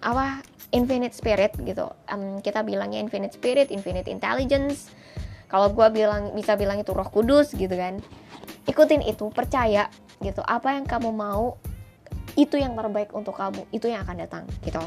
apa 0.00 0.40
infinite 0.72 1.12
spirit 1.12 1.52
gitu. 1.60 1.92
Um, 2.08 2.40
kita 2.40 2.64
bilangnya 2.64 2.96
infinite 2.96 3.36
spirit 3.36 3.68
infinite 3.68 4.08
intelligence. 4.08 4.88
Kalau 5.52 5.68
gue 5.68 5.84
bilang 5.92 6.32
bisa 6.32 6.56
bilang 6.56 6.80
itu 6.80 6.96
roh 6.96 7.12
kudus 7.12 7.52
gitu 7.52 7.76
kan. 7.76 8.00
Ikutin 8.64 9.04
itu 9.04 9.28
percaya 9.28 9.92
gitu. 10.24 10.40
Apa 10.40 10.80
yang 10.80 10.88
kamu 10.88 11.12
mau 11.12 11.60
itu 12.40 12.56
yang 12.56 12.72
terbaik 12.72 13.12
untuk 13.12 13.36
kamu. 13.36 13.68
Itu 13.68 13.92
yang 13.92 14.08
akan 14.08 14.16
datang 14.16 14.48
gitu 14.64 14.80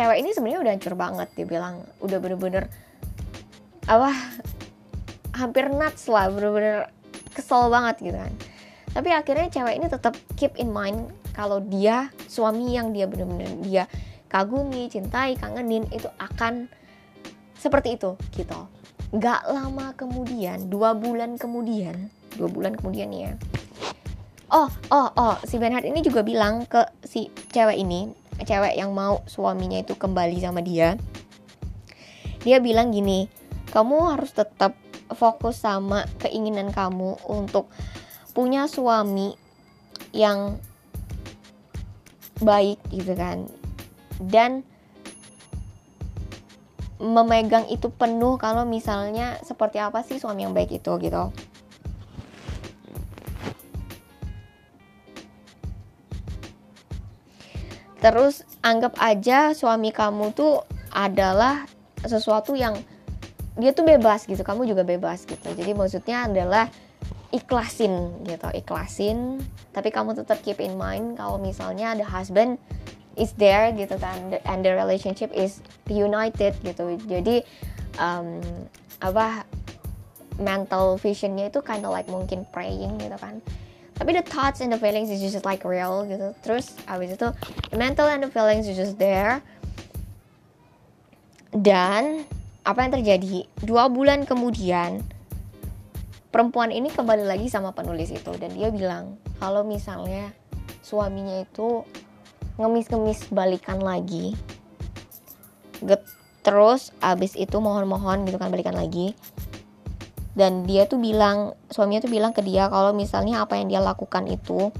cewek 0.00 0.16
ini 0.24 0.32
sebenarnya 0.32 0.60
udah 0.64 0.72
hancur 0.72 0.94
banget 0.96 1.28
dia 1.36 1.44
bilang. 1.44 1.84
Udah 2.00 2.16
bener-bener 2.16 2.72
apa 3.84 4.16
hampir 5.36 5.68
nuts 5.68 6.08
lah 6.08 6.32
bener-bener 6.32 6.88
kesel 7.36 7.68
banget 7.68 8.00
gitu 8.00 8.16
kan. 8.16 8.32
Tapi 8.96 9.08
akhirnya 9.12 9.52
cewek 9.52 9.74
ini 9.76 9.86
tetap 9.92 10.16
keep 10.40 10.56
in 10.56 10.72
mind 10.72 11.12
kalau 11.36 11.60
dia 11.60 12.08
suami 12.26 12.72
yang 12.72 12.96
dia 12.96 13.04
bener-bener 13.04 13.52
dia 13.60 13.84
kagumi 14.32 14.88
cintai 14.88 15.36
kangenin 15.36 15.84
itu 15.92 16.08
akan 16.16 16.72
seperti 17.60 18.00
itu 18.00 18.16
gitu. 18.32 18.56
Gak 19.20 19.44
lama 19.52 19.92
kemudian 19.92 20.72
dua 20.72 20.96
bulan 20.96 21.36
kemudian 21.36 22.08
dua 22.40 22.48
bulan 22.48 22.72
kemudian 22.72 23.12
ya. 23.12 23.36
Oh 24.50 24.66
oh 24.90 25.12
oh 25.14 25.36
si 25.46 25.60
Benhard 25.60 25.86
ini 25.86 26.02
juga 26.02 26.24
bilang 26.26 26.66
ke 26.66 26.82
si 27.06 27.30
cewek 27.54 27.78
ini 27.78 28.10
cewek 28.46 28.74
yang 28.76 28.92
mau 28.92 29.24
suaminya 29.28 29.80
itu 29.80 29.96
kembali 29.96 30.36
sama 30.40 30.60
dia 30.64 30.96
dia 32.40 32.56
bilang 32.58 32.90
gini 32.90 33.28
kamu 33.70 34.16
harus 34.16 34.34
tetap 34.34 34.74
fokus 35.14 35.62
sama 35.62 36.06
keinginan 36.22 36.70
kamu 36.70 37.18
untuk 37.26 37.70
punya 38.34 38.70
suami 38.70 39.34
yang 40.14 40.58
baik 42.40 42.80
gitu 42.90 43.14
kan. 43.14 43.46
Dan 44.20 44.64
memegang 47.00 47.64
itu 47.72 47.88
penuh 47.88 48.36
kalau 48.36 48.68
misalnya 48.68 49.40
seperti 49.40 49.80
apa 49.80 50.04
sih 50.04 50.20
suami 50.20 50.44
yang 50.44 50.52
baik 50.52 50.84
itu 50.84 50.92
gitu 51.00 51.32
terus 58.00 58.42
anggap 58.64 58.96
aja 58.96 59.52
suami 59.52 59.92
kamu 59.92 60.32
tuh 60.32 60.64
adalah 60.90 61.68
sesuatu 62.00 62.56
yang 62.56 62.76
dia 63.60 63.76
tuh 63.76 63.84
bebas 63.84 64.24
gitu 64.24 64.40
kamu 64.40 64.64
juga 64.64 64.82
bebas 64.82 65.28
gitu. 65.28 65.48
Jadi 65.52 65.76
maksudnya 65.76 66.24
adalah 66.24 66.66
ikhlasin 67.30 68.24
gitu 68.24 68.48
ikhlasin. 68.56 69.38
Tapi 69.70 69.92
kamu 69.92 70.16
tetap 70.16 70.40
keep 70.40 70.58
in 70.58 70.80
mind 70.80 71.20
kalau 71.20 71.36
misalnya 71.36 71.92
the 71.92 72.06
husband 72.06 72.56
is 73.20 73.36
there 73.36 73.68
gitu 73.76 74.00
kan 74.00 74.32
and 74.48 74.64
the 74.64 74.72
relationship 74.72 75.28
is 75.36 75.60
united 75.86 76.56
gitu. 76.64 76.96
Jadi 77.04 77.44
um, 78.00 78.40
apa 79.04 79.44
mental 80.40 80.96
visionnya 80.96 81.52
itu 81.52 81.60
kind 81.60 81.84
of 81.84 81.92
like 81.92 82.08
mungkin 82.08 82.48
praying 82.48 82.96
gitu 82.96 83.16
kan 83.20 83.44
tapi 84.00 84.16
the 84.16 84.24
thoughts 84.24 84.64
and 84.64 84.72
the 84.72 84.80
feelings 84.80 85.12
is 85.12 85.20
just 85.20 85.44
like 85.44 85.60
real. 85.60 86.08
Gitu. 86.08 86.32
Terus 86.40 86.72
abis 86.88 87.20
itu 87.20 87.28
the 87.68 87.76
mental 87.76 88.08
and 88.08 88.24
the 88.24 88.32
feelings 88.32 88.64
is 88.64 88.80
just 88.80 88.96
there. 88.96 89.44
Dan 91.52 92.24
apa 92.64 92.80
yang 92.80 92.96
terjadi? 92.96 93.44
Dua 93.60 93.92
bulan 93.92 94.24
kemudian 94.24 95.04
perempuan 96.32 96.72
ini 96.72 96.88
kembali 96.88 97.28
lagi 97.28 97.52
sama 97.52 97.76
penulis 97.76 98.08
itu. 98.08 98.32
Dan 98.40 98.56
dia 98.56 98.72
bilang 98.72 99.20
kalau 99.36 99.60
misalnya 99.68 100.32
suaminya 100.80 101.44
itu 101.44 101.84
ngemis-ngemis 102.56 103.28
balikan 103.28 103.80
lagi 103.80 104.32
Get, 105.80 106.04
terus 106.44 106.92
abis 107.00 107.32
itu 107.40 107.56
mohon-mohon 107.56 108.28
gitu 108.28 108.36
kan 108.36 108.52
balikan 108.52 108.76
lagi 108.76 109.16
dan 110.40 110.64
dia 110.64 110.88
tuh 110.88 110.96
bilang 110.96 111.52
suaminya 111.68 112.00
tuh 112.00 112.08
bilang 112.08 112.32
ke 112.32 112.40
dia 112.40 112.72
kalau 112.72 112.96
misalnya 112.96 113.44
apa 113.44 113.60
yang 113.60 113.68
dia 113.68 113.84
lakukan 113.84 114.24
itu 114.24 114.72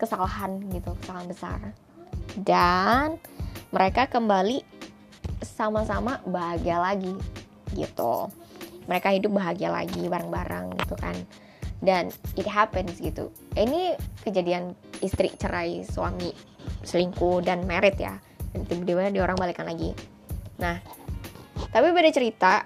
kesalahan 0.00 0.56
gitu 0.72 0.96
kesalahan 1.04 1.28
besar. 1.28 1.60
Dan 2.32 3.20
mereka 3.68 4.08
kembali 4.08 4.64
sama-sama 5.44 6.24
bahagia 6.24 6.80
lagi 6.80 7.12
gitu. 7.76 8.32
Mereka 8.88 9.12
hidup 9.20 9.36
bahagia 9.36 9.68
lagi 9.68 10.08
bareng-bareng 10.08 10.72
gitu 10.80 10.96
kan. 10.96 11.16
Dan 11.84 12.08
it 12.40 12.48
happens 12.48 12.96
gitu. 13.04 13.28
Ini 13.52 14.00
kejadian 14.24 14.72
istri 15.04 15.28
cerai 15.36 15.84
suami 15.84 16.32
selingkuh 16.88 17.44
dan 17.44 17.68
merit 17.68 18.00
ya. 18.00 18.16
Dan 18.56 18.64
tiba-tiba 18.64 19.12
dia 19.12 19.20
orang 19.28 19.36
balikan 19.36 19.68
lagi. 19.68 19.92
Nah 20.56 20.80
tapi 21.68 21.92
beda 21.92 22.10
cerita 22.14 22.64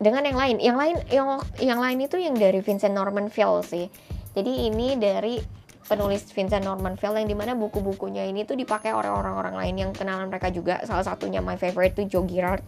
dengan 0.00 0.24
yang 0.24 0.38
lain. 0.40 0.56
Yang 0.58 0.76
lain 0.80 0.96
yang 1.12 1.28
yang 1.60 1.80
lain 1.80 1.98
itu 2.00 2.16
yang 2.16 2.34
dari 2.34 2.64
Vincent 2.64 2.96
Norman 2.96 3.28
Peale 3.28 3.60
sih. 3.62 3.86
Jadi 4.32 4.72
ini 4.72 4.96
dari 4.96 5.38
penulis 5.86 6.24
Vincent 6.32 6.64
Norman 6.64 6.96
Peale 6.96 7.22
yang 7.22 7.28
di 7.28 7.36
mana 7.36 7.52
buku-bukunya 7.52 8.24
ini 8.24 8.48
tuh 8.48 8.56
dipakai 8.56 8.96
oleh 8.96 9.12
orang-orang 9.12 9.54
lain 9.54 9.74
yang 9.76 9.90
kenalan 9.92 10.32
mereka 10.32 10.48
juga. 10.48 10.80
Salah 10.88 11.04
satunya 11.04 11.44
my 11.44 11.60
favorite 11.60 11.94
tuh 11.94 12.08
Joe 12.08 12.24
Girard. 12.24 12.64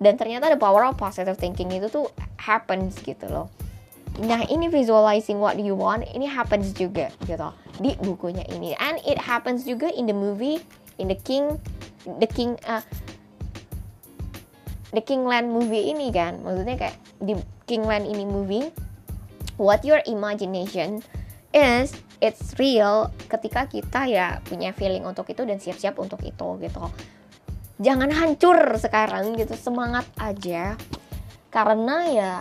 Dan 0.00 0.16
ternyata 0.16 0.48
the 0.48 0.56
power 0.56 0.88
of 0.88 0.96
positive 0.96 1.36
thinking 1.36 1.68
itu 1.76 1.92
tuh 1.92 2.08
happens 2.40 2.96
gitu 3.04 3.28
loh. 3.28 3.52
Nah 4.20 4.44
ini 4.48 4.68
visualizing 4.68 5.40
what 5.40 5.60
you 5.60 5.76
want 5.76 6.04
ini 6.12 6.24
happens 6.24 6.72
juga 6.72 7.12
gitu. 7.24 7.48
Di 7.80 7.96
bukunya 8.00 8.44
ini. 8.52 8.72
And 8.80 9.00
it 9.04 9.20
happens 9.20 9.64
juga 9.64 9.92
in 9.92 10.08
the 10.08 10.16
movie 10.16 10.60
in 11.00 11.08
the 11.08 11.16
King 11.16 11.56
the 12.20 12.28
King 12.28 12.56
uh, 12.68 12.84
The 14.90 15.02
Kingland 15.02 15.54
movie 15.54 15.90
ini 15.94 16.10
kan. 16.10 16.42
Maksudnya 16.42 16.76
kayak 16.76 16.96
di 17.22 17.38
Kingland 17.66 18.10
ini 18.10 18.26
movie 18.26 18.70
what 19.60 19.86
your 19.86 20.02
imagination 20.08 21.04
is 21.54 21.94
it's 22.22 22.54
real 22.60 23.10
ketika 23.26 23.66
kita 23.66 24.06
ya 24.06 24.38
punya 24.46 24.70
feeling 24.76 25.02
untuk 25.02 25.26
itu 25.30 25.42
dan 25.42 25.58
siap-siap 25.58 25.96
untuk 25.98 26.20
itu 26.22 26.48
gitu. 26.60 26.84
Jangan 27.80 28.12
hancur 28.12 28.76
sekarang 28.76 29.34
gitu. 29.40 29.56
Semangat 29.56 30.04
aja. 30.20 30.76
Karena 31.48 31.96
ya 32.12 32.32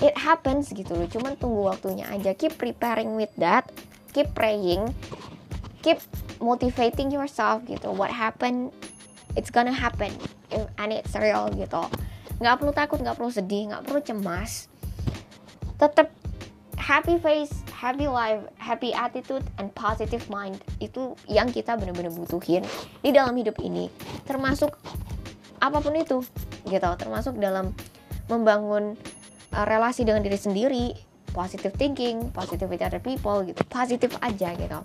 it 0.00 0.14
happens 0.14 0.70
gitu 0.70 0.94
loh. 0.94 1.08
Cuman 1.10 1.34
tunggu 1.34 1.66
waktunya 1.66 2.06
aja. 2.06 2.32
Keep 2.32 2.60
preparing 2.60 3.18
with 3.18 3.32
that. 3.40 3.66
Keep 4.14 4.32
praying. 4.38 4.94
Keep 5.82 5.98
motivating 6.38 7.10
yourself 7.10 7.66
gitu. 7.66 7.90
What 7.90 8.14
happen 8.14 8.70
it's 9.36 9.52
gonna 9.52 9.72
happen. 9.72 10.10
And 10.80 10.90
it's 10.90 11.12
real 11.14 11.52
gitu. 11.52 11.84
Nggak 12.40 12.54
perlu 12.58 12.72
takut 12.72 12.98
nggak 13.04 13.16
perlu 13.20 13.30
sedih 13.30 13.70
nggak 13.70 13.82
perlu 13.84 14.00
cemas. 14.02 14.72
Tetap 15.76 16.08
happy 16.80 17.20
face 17.20 17.52
happy 17.72 18.08
life 18.08 18.40
happy 18.56 18.96
attitude 18.96 19.44
and 19.60 19.68
positive 19.76 20.24
mind 20.32 20.56
itu 20.80 21.12
yang 21.28 21.52
kita 21.52 21.76
benar-benar 21.76 22.14
butuhin 22.16 22.64
di 23.04 23.10
dalam 23.12 23.36
hidup 23.36 23.60
ini. 23.60 23.92
Termasuk 24.24 24.72
apa 25.60 25.78
pun 25.84 25.92
itu 25.94 26.24
gitu. 26.64 26.90
Termasuk 26.96 27.36
dalam 27.36 27.76
membangun 28.32 28.96
uh, 29.52 29.66
relasi 29.68 30.02
dengan 30.08 30.24
diri 30.24 30.40
sendiri 30.40 30.84
positive 31.36 31.76
thinking 31.76 32.32
positive 32.32 32.72
with 32.72 32.80
other 32.80 33.00
people 33.00 33.44
gitu. 33.44 33.60
Positif 33.68 34.16
aja 34.24 34.56
gitu. 34.56 34.80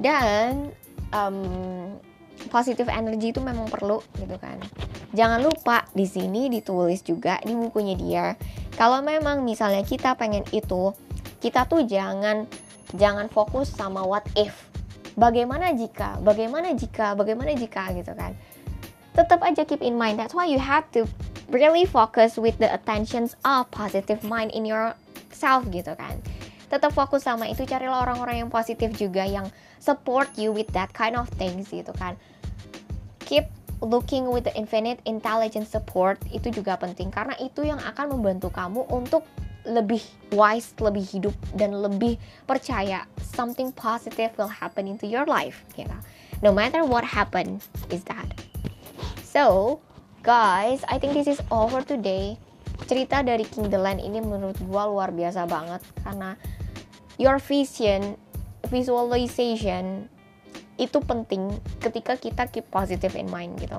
Dan 0.00 0.72
um, 1.12 1.96
positive 2.48 2.88
energy 2.88 3.36
itu 3.36 3.44
memang 3.44 3.68
perlu 3.68 4.00
gitu 4.16 4.40
kan. 4.40 4.56
Jangan 5.12 5.44
lupa 5.44 5.84
di 5.92 6.08
sini 6.08 6.48
ditulis 6.48 7.04
juga 7.04 7.36
di 7.44 7.52
bukunya 7.52 7.94
dia. 7.98 8.26
Kalau 8.78 9.04
memang 9.04 9.44
misalnya 9.44 9.84
kita 9.84 10.16
pengen 10.16 10.46
itu, 10.54 10.94
kita 11.42 11.68
tuh 11.68 11.84
jangan 11.84 12.48
jangan 12.96 13.28
fokus 13.28 13.68
sama 13.68 14.00
what 14.00 14.24
if. 14.38 14.54
Bagaimana 15.18 15.74
jika? 15.76 16.16
Bagaimana 16.22 16.72
jika? 16.72 17.12
Bagaimana 17.12 17.52
jika 17.52 17.92
gitu 17.92 18.14
kan. 18.16 18.32
Tetap 19.12 19.42
aja 19.42 19.66
keep 19.66 19.82
in 19.82 19.98
mind. 19.98 20.16
That's 20.16 20.32
why 20.32 20.46
you 20.46 20.62
have 20.62 20.86
to 20.96 21.04
really 21.50 21.84
focus 21.84 22.38
with 22.38 22.56
the 22.62 22.70
attentions 22.70 23.34
of 23.42 23.68
positive 23.74 24.22
mind 24.22 24.54
in 24.54 24.62
yourself 24.64 25.66
gitu 25.74 25.92
kan. 25.98 26.22
Tetap 26.70 26.94
fokus 26.94 27.26
sama 27.26 27.50
itu 27.50 27.66
carilah 27.66 28.06
orang-orang 28.06 28.46
yang 28.46 28.50
positif 28.54 28.94
juga 28.94 29.26
yang 29.26 29.50
support 29.82 30.30
you 30.38 30.54
with 30.54 30.70
that 30.70 30.94
kind 30.94 31.18
of 31.18 31.26
things 31.34 31.66
gitu 31.74 31.90
kan 31.98 32.14
keep 33.30 33.46
looking 33.78 34.26
with 34.26 34.42
the 34.42 34.54
infinite 34.58 34.98
intelligence 35.06 35.70
support 35.70 36.18
itu 36.34 36.50
juga 36.50 36.74
penting 36.74 37.14
karena 37.14 37.38
itu 37.38 37.62
yang 37.62 37.78
akan 37.78 38.18
membantu 38.18 38.50
kamu 38.50 38.82
untuk 38.90 39.22
lebih 39.62 40.02
wise, 40.34 40.74
lebih 40.82 41.06
hidup 41.06 41.36
dan 41.54 41.78
lebih 41.78 42.18
percaya 42.50 43.06
something 43.22 43.70
positive 43.70 44.34
will 44.34 44.50
happen 44.50 44.90
into 44.90 45.06
your 45.06 45.22
life. 45.30 45.62
Gitu. 45.78 45.92
No 46.42 46.50
matter 46.50 46.82
what 46.82 47.04
happen 47.06 47.62
is 47.92 48.02
that. 48.08 48.26
So, 49.20 49.78
guys, 50.24 50.80
I 50.88 50.96
think 50.96 51.12
this 51.12 51.28
is 51.28 51.40
for 51.46 51.84
today. 51.84 52.40
Cerita 52.88 53.20
dari 53.20 53.44
King 53.44 53.68
the 53.68 53.78
Land 53.78 54.00
ini 54.00 54.18
menurut 54.24 54.56
gua 54.64 54.88
luar 54.88 55.12
biasa 55.12 55.44
banget 55.44 55.84
karena 56.02 56.34
your 57.20 57.36
vision, 57.36 58.16
visualization 58.72 60.08
itu 60.80 60.98
penting 61.04 61.52
ketika 61.84 62.16
kita 62.16 62.48
keep 62.48 62.64
positive 62.72 63.12
in 63.20 63.28
mind 63.28 63.60
gitu. 63.60 63.76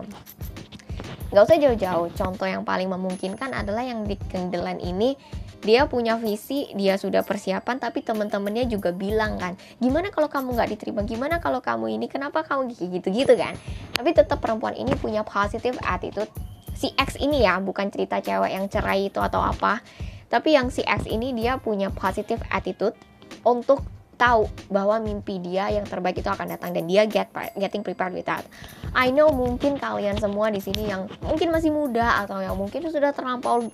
Nggak 1.33 1.43
usah 1.47 1.57
jauh-jauh. 1.57 2.07
Contoh 2.13 2.45
yang 2.45 2.61
paling 2.61 2.91
memungkinkan 2.91 3.55
adalah 3.55 3.81
yang 3.81 4.05
di 4.05 4.19
Kendelan 4.29 4.77
ini 4.77 5.17
dia 5.61 5.85
punya 5.85 6.17
visi 6.17 6.73
dia 6.73 6.97
sudah 6.97 7.21
persiapan 7.21 7.77
tapi 7.77 8.01
teman-temannya 8.01 8.65
juga 8.65 8.89
bilang 8.89 9.37
kan 9.37 9.53
gimana 9.77 10.09
kalau 10.09 10.25
kamu 10.25 10.57
nggak 10.57 10.69
diterima? 10.77 11.01
Gimana 11.05 11.37
kalau 11.37 11.61
kamu 11.61 11.97
ini? 11.97 12.05
Kenapa 12.09 12.41
kamu 12.45 12.73
gitu 12.77 13.09
gitu 13.09 13.33
kan? 13.37 13.53
Tapi 13.93 14.09
tetap 14.13 14.41
perempuan 14.41 14.73
ini 14.73 14.93
punya 14.97 15.21
positive 15.25 15.77
attitude. 15.85 16.29
Si 16.73 16.89
X 16.97 17.17
ini 17.21 17.45
ya 17.45 17.61
bukan 17.61 17.93
cerita 17.93 18.17
cewek 18.19 18.51
yang 18.57 18.65
cerai 18.67 19.13
itu 19.13 19.21
atau 19.21 19.39
apa. 19.39 19.85
Tapi 20.27 20.57
yang 20.57 20.73
si 20.73 20.81
X 20.81 21.05
ini 21.05 21.31
dia 21.37 21.61
punya 21.61 21.93
positive 21.93 22.41
attitude 22.49 22.97
untuk 23.45 23.85
tahu 24.21 24.45
bahwa 24.69 25.01
mimpi 25.01 25.41
dia 25.41 25.73
yang 25.73 25.81
terbaik 25.89 26.21
itu 26.21 26.29
akan 26.29 26.53
datang 26.53 26.77
dan 26.77 26.85
dia 26.85 27.09
get 27.09 27.33
getting 27.57 27.81
prepared 27.81 28.13
with 28.13 28.29
that. 28.29 28.45
I 28.93 29.09
know 29.09 29.33
mungkin 29.33 29.81
kalian 29.81 30.21
semua 30.21 30.53
di 30.53 30.61
sini 30.61 30.85
yang 30.85 31.09
mungkin 31.25 31.49
masih 31.49 31.73
muda 31.73 32.21
atau 32.21 32.37
yang 32.37 32.53
mungkin 32.53 32.85
sudah 32.85 33.09
terlampau 33.17 33.65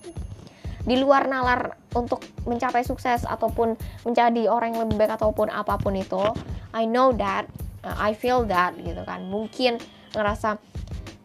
di 0.87 0.95
luar 0.95 1.27
nalar 1.27 1.75
untuk 1.91 2.23
mencapai 2.47 2.87
sukses 2.87 3.27
ataupun 3.27 3.75
menjadi 4.07 4.47
orang 4.47 4.71
yang 4.71 4.87
lebih 4.87 5.03
baik 5.03 5.19
ataupun 5.19 5.51
apa 5.51 5.75
pun 5.75 5.99
itu. 5.99 6.23
I 6.71 6.87
know 6.87 7.11
that, 7.19 7.43
uh, 7.83 7.99
I 7.99 8.15
feel 8.15 8.47
that 8.47 8.79
gitu 8.79 9.03
kan. 9.03 9.27
Mungkin 9.27 9.83
ngerasa 10.15 10.55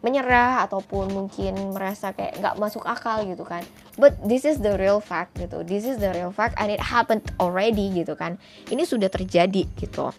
menyerah 0.03 0.67
ataupun 0.67 1.15
mungkin 1.15 1.55
merasa 1.71 2.11
kayak 2.11 2.43
nggak 2.43 2.59
masuk 2.59 2.83
akal 2.83 3.23
gitu 3.23 3.47
kan 3.47 3.63
but 4.03 4.19
this 4.27 4.43
is 4.43 4.59
the 4.59 4.75
real 4.75 4.99
fact 4.99 5.39
gitu. 5.39 5.63
This 5.63 5.87
is 5.87 6.03
the 6.03 6.11
real 6.11 6.35
fact 6.35 6.59
and 6.59 6.75
it 6.75 6.83
happened 6.83 7.23
already 7.39 7.95
gitu 7.95 8.19
kan. 8.19 8.35
Ini 8.67 8.83
sudah 8.83 9.07
terjadi 9.07 9.71
gitu. 9.79 10.11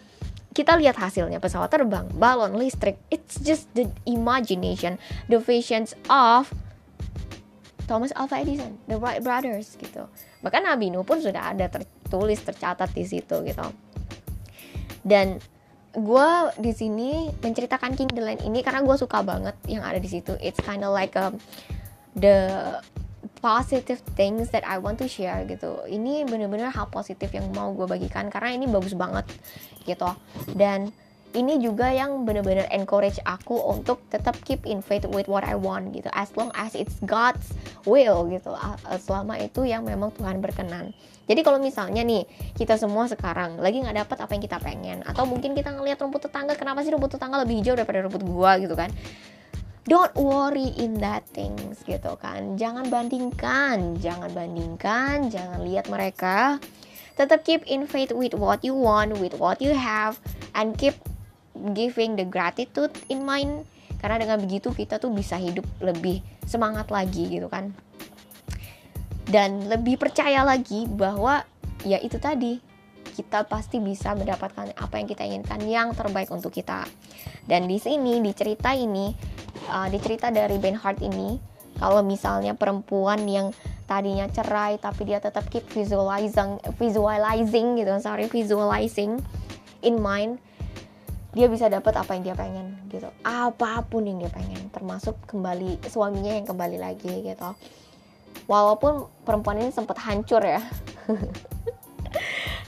Kita 0.56 0.80
lihat 0.80 0.96
hasilnya. 0.96 1.44
Pesawat 1.44 1.68
terbang 1.68 2.08
balon 2.16 2.56
listrik. 2.56 2.96
It's 3.12 3.44
just 3.44 3.68
the 3.76 3.92
imagination 4.08 4.96
the 5.28 5.44
visions 5.44 5.92
of 6.08 6.56
Thomas 7.84 8.16
Alva 8.16 8.40
Edison 8.40 8.80
the 8.88 8.96
Wright 8.96 9.20
brothers 9.20 9.76
gitu. 9.76 10.08
Bahkan 10.40 10.64
Nabi 10.64 10.88
Nuh 10.88 11.04
pun 11.04 11.20
sudah 11.20 11.52
ada 11.52 11.68
tertulis 11.68 12.40
tercatat 12.40 12.88
di 12.96 13.04
situ 13.04 13.44
gitu. 13.44 13.68
Dan 15.04 15.44
gue 15.94 16.30
di 16.58 16.72
sini 16.72 17.30
menceritakan 17.44 17.94
King 18.00 18.16
the 18.16 18.24
Land 18.24 18.42
ini 18.48 18.64
karena 18.64 18.80
gue 18.82 18.96
suka 18.96 19.20
banget 19.20 19.60
yang 19.68 19.84
ada 19.84 20.00
di 20.00 20.08
situ. 20.08 20.40
It's 20.40 20.64
kind 20.64 20.88
of 20.88 20.96
like 20.96 21.20
a, 21.20 21.36
um, 21.36 21.44
the 22.16 22.80
positive 23.44 24.00
things 24.16 24.48
that 24.56 24.64
I 24.64 24.80
want 24.80 25.04
to 25.04 25.08
share 25.12 25.44
gitu. 25.44 25.84
Ini 25.84 26.24
bener-bener 26.24 26.72
hal 26.72 26.88
positif 26.88 27.36
yang 27.36 27.52
mau 27.52 27.76
gue 27.76 27.84
bagikan 27.84 28.32
karena 28.32 28.56
ini 28.56 28.72
bagus 28.72 28.96
banget 28.96 29.28
gitu. 29.84 30.08
Dan 30.56 30.96
ini 31.36 31.60
juga 31.60 31.92
yang 31.92 32.24
bener-bener 32.24 32.70
encourage 32.72 33.20
aku 33.28 33.58
untuk 33.58 34.00
tetap 34.08 34.40
keep 34.48 34.64
in 34.64 34.80
faith 34.80 35.04
with 35.12 35.28
what 35.28 35.44
I 35.44 35.60
want 35.60 35.92
gitu. 35.92 36.08
As 36.16 36.32
long 36.40 36.56
as 36.56 36.72
it's 36.72 36.96
God's 37.04 37.52
will 37.84 38.32
gitu. 38.32 38.56
Selama 39.04 39.36
itu 39.44 39.68
yang 39.68 39.84
memang 39.84 40.16
Tuhan 40.16 40.40
berkenan. 40.40 40.96
Jadi 41.24 41.40
kalau 41.40 41.60
misalnya 41.60 42.04
nih 42.04 42.28
kita 42.56 42.76
semua 42.76 43.08
sekarang 43.08 43.60
lagi 43.60 43.80
nggak 43.80 44.08
dapat 44.08 44.18
apa 44.28 44.32
yang 44.36 44.44
kita 44.44 44.60
pengen 44.60 45.00
atau 45.08 45.24
mungkin 45.24 45.56
kita 45.56 45.72
ngelihat 45.72 46.00
rumput 46.04 46.28
tetangga 46.28 46.56
kenapa 46.60 46.84
sih 46.84 46.92
rumput 46.92 47.16
tetangga 47.16 47.40
lebih 47.48 47.64
hijau 47.64 47.80
daripada 47.80 48.04
rumput 48.04 48.28
gua 48.28 48.60
gitu 48.60 48.76
kan 48.76 48.92
don't 49.84 50.16
worry 50.16 50.72
in 50.80 51.00
that 51.04 51.28
things 51.36 51.84
gitu 51.84 52.16
kan. 52.20 52.56
Jangan 52.56 52.88
bandingkan 52.88 54.00
jangan 54.00 54.32
bandingkan 54.32 55.28
jangan 55.28 55.60
lihat 55.64 55.92
mereka. 55.92 56.60
Tetap 57.14 57.46
keep 57.46 57.62
in 57.70 57.86
faith 57.86 58.10
with 58.16 58.34
what 58.34 58.64
you 58.66 58.74
want 58.74 59.14
with 59.22 59.38
what 59.38 59.62
you 59.62 59.76
have 59.76 60.18
and 60.58 60.74
keep 60.80 60.98
giving 61.76 62.18
the 62.18 62.26
gratitude 62.26 62.92
in 63.12 63.22
mind. 63.22 63.68
Karena 64.04 64.20
dengan 64.20 64.42
begitu 64.44 64.76
kita 64.76 65.00
tuh 65.00 65.14
bisa 65.14 65.40
hidup 65.40 65.64
lebih 65.80 66.20
semangat 66.44 66.92
lagi 66.92 67.30
gitu 67.30 67.48
kan. 67.48 67.72
Dan 69.24 69.72
lebih 69.72 69.96
percaya 69.96 70.44
lagi 70.44 70.84
bahwa 70.90 71.48
ya 71.88 72.00
itu 72.04 72.20
tadi 72.20 72.73
kita 73.14 73.46
pasti 73.46 73.78
bisa 73.78 74.18
mendapatkan 74.18 74.74
apa 74.74 74.94
yang 74.98 75.08
kita 75.08 75.24
inginkan 75.24 75.62
yang 75.64 75.94
terbaik 75.94 76.34
untuk 76.34 76.50
kita. 76.50 76.84
Dan 77.46 77.70
di 77.70 77.78
sini 77.78 78.20
di 78.20 78.34
cerita 78.34 78.74
ini 78.74 79.14
uh, 79.70 79.88
di 79.88 79.98
cerita 80.02 80.34
dari 80.34 80.58
Ben 80.58 80.76
Hart 80.76 81.00
ini 81.06 81.38
kalau 81.78 82.02
misalnya 82.02 82.58
perempuan 82.58 83.24
yang 83.30 83.54
tadinya 83.86 84.26
cerai 84.32 84.82
tapi 84.82 85.06
dia 85.06 85.20
tetap 85.20 85.46
keep 85.52 85.68
visualizing 85.70 86.56
visualizing 86.80 87.76
gitu 87.76 87.92
sorry 88.00 88.32
visualizing 88.32 89.20
in 89.84 90.00
mind 90.00 90.40
dia 91.34 91.50
bisa 91.50 91.66
dapat 91.66 91.98
apa 91.98 92.14
yang 92.14 92.24
dia 92.30 92.36
pengen 92.38 92.78
gitu. 92.94 93.10
Apa 93.26 93.82
pun 93.90 94.06
yang 94.06 94.22
dia 94.22 94.30
pengen 94.30 94.70
termasuk 94.70 95.18
kembali 95.26 95.82
suaminya 95.90 96.38
yang 96.38 96.46
kembali 96.46 96.78
lagi 96.78 97.26
gitu. 97.26 97.50
Walaupun 98.46 99.10
perempuan 99.26 99.58
ini 99.58 99.74
sempat 99.74 99.98
hancur 100.04 100.46
ya 100.46 100.62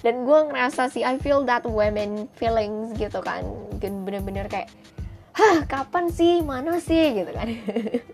dan 0.05 0.21
gue 0.21 0.39
ngerasa 0.53 0.93
sih 0.93 1.01
I 1.01 1.17
feel 1.17 1.41
that 1.49 1.65
women 1.65 2.29
feelings 2.37 2.93
gitu 2.93 3.25
kan. 3.25 3.41
Bener-bener 3.81 4.45
kayak 4.45 4.69
hah 5.33 5.65
kapan 5.65 6.13
sih? 6.13 6.45
Mana 6.45 6.77
sih? 6.77 7.17
gitu 7.17 7.33
kan. 7.33 7.49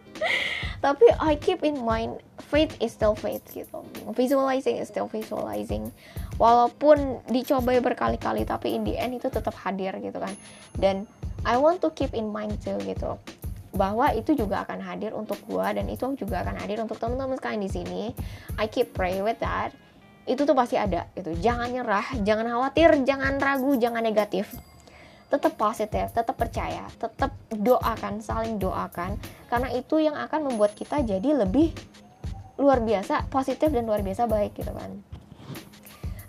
Tapi 0.87 1.05
I 1.19 1.35
keep 1.35 1.67
in 1.67 1.83
mind 1.83 2.23
faith 2.47 2.71
is 2.79 2.95
still 2.95 3.11
faith 3.11 3.43
gitu. 3.51 3.83
Visualizing 4.15 4.79
is 4.79 4.87
still 4.87 5.11
visualizing. 5.11 5.91
Walaupun 6.39 7.21
dicoba 7.27 7.75
berkali-kali 7.83 8.47
tapi 8.47 8.73
in 8.79 8.87
the 8.87 8.95
end 8.95 9.19
itu 9.19 9.27
tetap 9.27 9.53
hadir 9.59 9.91
gitu 9.99 10.15
kan. 10.15 10.31
Dan 10.79 11.03
I 11.43 11.59
want 11.59 11.83
to 11.83 11.91
keep 11.91 12.15
in 12.15 12.31
mind 12.31 12.55
too 12.63 12.79
gitu 12.87 13.19
bahwa 13.71 14.11
itu 14.11 14.35
juga 14.35 14.67
akan 14.67 14.83
hadir 14.83 15.15
untuk 15.15 15.39
gue 15.47 15.63
dan 15.63 15.87
itu 15.87 16.03
juga 16.19 16.43
akan 16.43 16.59
hadir 16.59 16.83
untuk 16.83 16.99
teman-teman 16.99 17.35
sekalian 17.35 17.61
di 17.61 17.71
sini. 17.71 18.03
I 18.55 18.65
keep 18.71 18.95
pray 18.95 19.19
with 19.19 19.43
that 19.43 19.75
itu 20.29 20.41
tuh 20.45 20.53
pasti 20.53 20.77
ada 20.77 21.09
gitu. 21.17 21.33
Jangan 21.37 21.69
nyerah 21.71 22.07
jangan 22.21 22.45
khawatir 22.45 22.89
jangan 23.07 23.41
ragu 23.41 23.73
jangan 23.77 24.03
negatif. 24.05 24.51
Tetap 25.31 25.55
positif 25.55 26.11
tetap 26.11 26.35
percaya 26.35 26.85
tetap 26.99 27.33
doakan 27.53 28.21
saling 28.21 28.61
doakan. 28.61 29.17
Karena 29.49 29.69
itu 29.73 29.97
yang 30.01 30.15
akan 30.15 30.51
membuat 30.53 30.77
kita 30.77 31.01
jadi 31.01 31.45
lebih 31.45 31.73
luar 32.61 32.83
biasa 32.83 33.25
positif 33.33 33.73
dan 33.73 33.89
luar 33.89 34.05
biasa 34.05 34.29
baik 34.29 34.53
gitu 34.53 34.69
kan. 34.69 35.01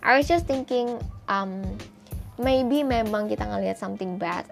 I 0.03 0.19
was 0.19 0.27
just 0.27 0.51
thinking 0.51 0.99
um, 1.31 1.63
maybe 2.41 2.83
memang 2.83 3.31
kita 3.31 3.47
ngelihat 3.47 3.79
something 3.79 4.19
bad 4.19 4.49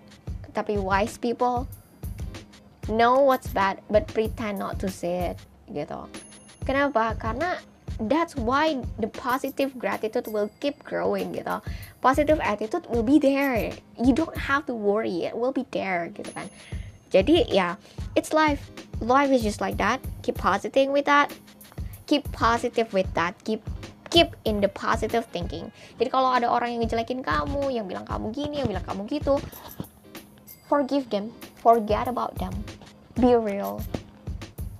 tapi 0.50 0.79
wise 0.79 1.18
people 1.18 1.66
know 2.90 3.22
what's 3.22 3.50
bad 3.50 3.79
but 3.87 4.07
pretend 4.11 4.59
not 4.59 4.79
to 4.79 4.90
see 4.90 5.35
it 5.35 5.38
gitu. 5.70 6.07
Kenapa? 6.66 7.14
Karena 7.16 7.59
that's 8.00 8.36
why 8.36 8.80
the 8.98 9.08
positive 9.08 9.76
gratitude 9.76 10.26
will 10.26 10.50
keep 10.60 10.80
growing 10.84 11.36
gitu. 11.36 11.60
Positive 12.00 12.40
attitude 12.40 12.88
will 12.88 13.04
be 13.04 13.20
there. 13.20 13.72
You 14.00 14.12
don't 14.16 14.36
have 14.48 14.64
to 14.66 14.74
worry. 14.74 15.28
It 15.28 15.36
will 15.36 15.52
be 15.52 15.68
there 15.68 16.08
gitu 16.16 16.32
kan. 16.32 16.48
Jadi 17.12 17.50
ya 17.52 17.52
yeah, 17.52 17.72
it's 18.16 18.32
life. 18.32 18.72
Life 19.04 19.28
is 19.28 19.44
just 19.44 19.60
like 19.60 19.76
that. 19.76 20.00
Keep 20.24 20.40
positive 20.40 20.88
with 20.88 21.04
that. 21.04 21.28
Keep 22.08 22.32
positive 22.32 22.88
with 22.96 23.10
that. 23.12 23.36
Keep 23.44 23.60
keep 24.08 24.32
in 24.48 24.64
the 24.64 24.70
positive 24.72 25.28
thinking. 25.28 25.68
Jadi 26.00 26.08
kalau 26.08 26.32
ada 26.32 26.48
orang 26.48 26.72
yang 26.72 26.80
ngejelekin 26.82 27.20
kamu 27.20 27.68
yang 27.68 27.84
bilang 27.84 28.08
kamu 28.08 28.32
gini 28.32 28.64
yang 28.64 28.68
bilang 28.70 28.82
kamu 28.88 29.04
gitu 29.06 29.36
forgive 30.70 31.10
them. 31.12 31.34
Forget 31.60 32.08
about 32.08 32.38
them. 32.40 32.54
Be 33.18 33.36
real 33.36 33.84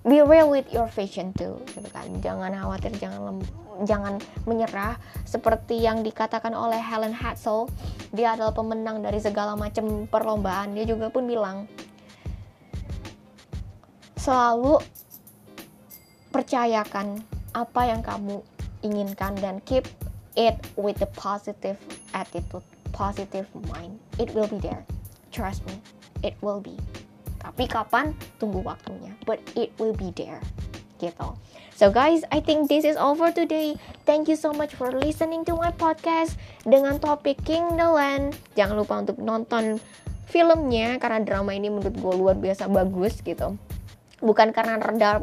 be 0.05 0.25
real 0.25 0.49
with 0.49 0.69
your 0.73 0.89
vision 0.89 1.33
too 1.37 1.61
gitu 1.77 1.89
kan. 1.93 2.09
Jangan 2.25 2.57
khawatir 2.57 2.93
jangan 2.97 3.21
lem, 3.21 3.39
jangan 3.85 4.15
menyerah. 4.49 4.97
Seperti 5.29 5.81
yang 5.85 6.01
dikatakan 6.01 6.57
oleh 6.57 6.81
Helen 6.81 7.13
Hadsel 7.13 7.69
dia 8.11 8.35
adalah 8.35 8.57
pemenang 8.57 9.05
dari 9.05 9.21
segala 9.21 9.55
macam 9.55 10.09
perlombaan. 10.09 10.73
Dia 10.73 10.89
juga 10.89 11.13
pun 11.13 11.29
bilang 11.29 11.69
selalu 14.17 14.81
percayakan 16.33 17.21
apa 17.57 17.81
yang 17.89 18.01
kamu 18.01 18.41
inginkan 18.81 19.35
dan 19.41 19.59
keep 19.67 19.85
it 20.39 20.57
with 20.79 20.97
the 21.03 21.09
positive 21.19 21.77
attitude 22.17 22.65
positive 22.97 23.49
mind. 23.69 24.01
It 24.17 24.33
will 24.33 24.49
be 24.49 24.61
there. 24.61 24.85
Trust 25.31 25.65
me 25.69 25.79
it 26.23 26.37
will 26.43 26.61
be 26.61 26.77
tapi 27.41 27.65
kapan? 27.65 28.13
Tunggu 28.37 28.61
waktunya. 28.61 29.17
But 29.25 29.41
it 29.57 29.73
will 29.81 29.97
be 29.97 30.13
there. 30.13 30.45
Gitu. 31.01 31.29
So 31.81 31.89
guys, 31.89 32.21
I 32.29 32.45
think 32.45 32.69
this 32.69 32.85
is 32.85 33.01
all 33.01 33.17
for 33.17 33.33
today. 33.33 33.81
Thank 34.05 34.29
you 34.29 34.37
so 34.37 34.53
much 34.53 34.77
for 34.77 34.93
listening 34.93 35.49
to 35.49 35.57
my 35.57 35.73
podcast 35.73 36.37
dengan 36.69 37.01
topik 37.01 37.41
King 37.41 37.81
the 37.81 37.89
Land. 37.89 38.37
Jangan 38.53 38.77
lupa 38.77 39.01
untuk 39.01 39.17
nonton 39.17 39.81
filmnya 40.29 41.01
karena 41.01 41.25
drama 41.25 41.57
ini 41.57 41.73
menurut 41.73 41.97
gue 41.97 42.15
luar 42.21 42.37
biasa 42.37 42.69
bagus 42.69 43.25
gitu. 43.25 43.57
Bukan 44.21 44.53
karena 44.53 44.77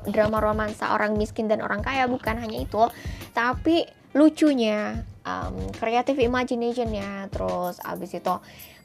drama 0.09 0.41
romansa 0.41 0.97
orang 0.97 1.13
miskin 1.13 1.45
dan 1.45 1.61
orang 1.61 1.85
kaya, 1.85 2.09
bukan 2.09 2.41
hanya 2.41 2.65
itu, 2.65 2.89
tapi 3.37 3.85
lucunya, 4.17 5.05
um, 5.21 5.53
creative 5.77 6.17
imaginationnya, 6.17 7.29
terus 7.29 7.77
abis 7.85 8.17
itu 8.17 8.35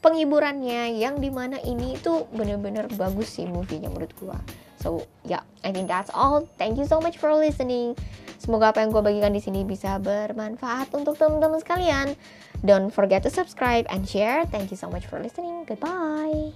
penghiburannya 0.03 0.99
yang 0.99 1.17
di 1.23 1.31
mana 1.31 1.57
ini 1.63 1.95
itu 1.95 2.27
bener-bener 2.35 2.91
bagus 2.99 3.39
sih 3.39 3.47
movie-nya 3.47 3.87
menurut 3.87 4.11
gua. 4.19 4.37
So 4.83 5.07
yeah, 5.23 5.47
I 5.63 5.71
think 5.71 5.87
that's 5.87 6.11
all. 6.11 6.43
Thank 6.59 6.75
you 6.75 6.83
so 6.83 6.99
much 6.99 7.15
for 7.15 7.31
listening. 7.31 7.95
Semoga 8.43 8.75
apa 8.75 8.83
yang 8.83 8.91
gue 8.91 8.99
bagikan 8.99 9.31
di 9.31 9.39
sini 9.39 9.63
bisa 9.63 9.95
bermanfaat 10.03 10.91
untuk 10.91 11.15
teman-teman 11.15 11.63
sekalian. 11.63 12.19
Don't 12.67 12.91
forget 12.91 13.23
to 13.23 13.31
subscribe 13.31 13.87
and 13.87 14.03
share. 14.03 14.43
Thank 14.51 14.75
you 14.75 14.77
so 14.77 14.91
much 14.91 15.07
for 15.07 15.23
listening. 15.23 15.63
Goodbye 15.63 16.51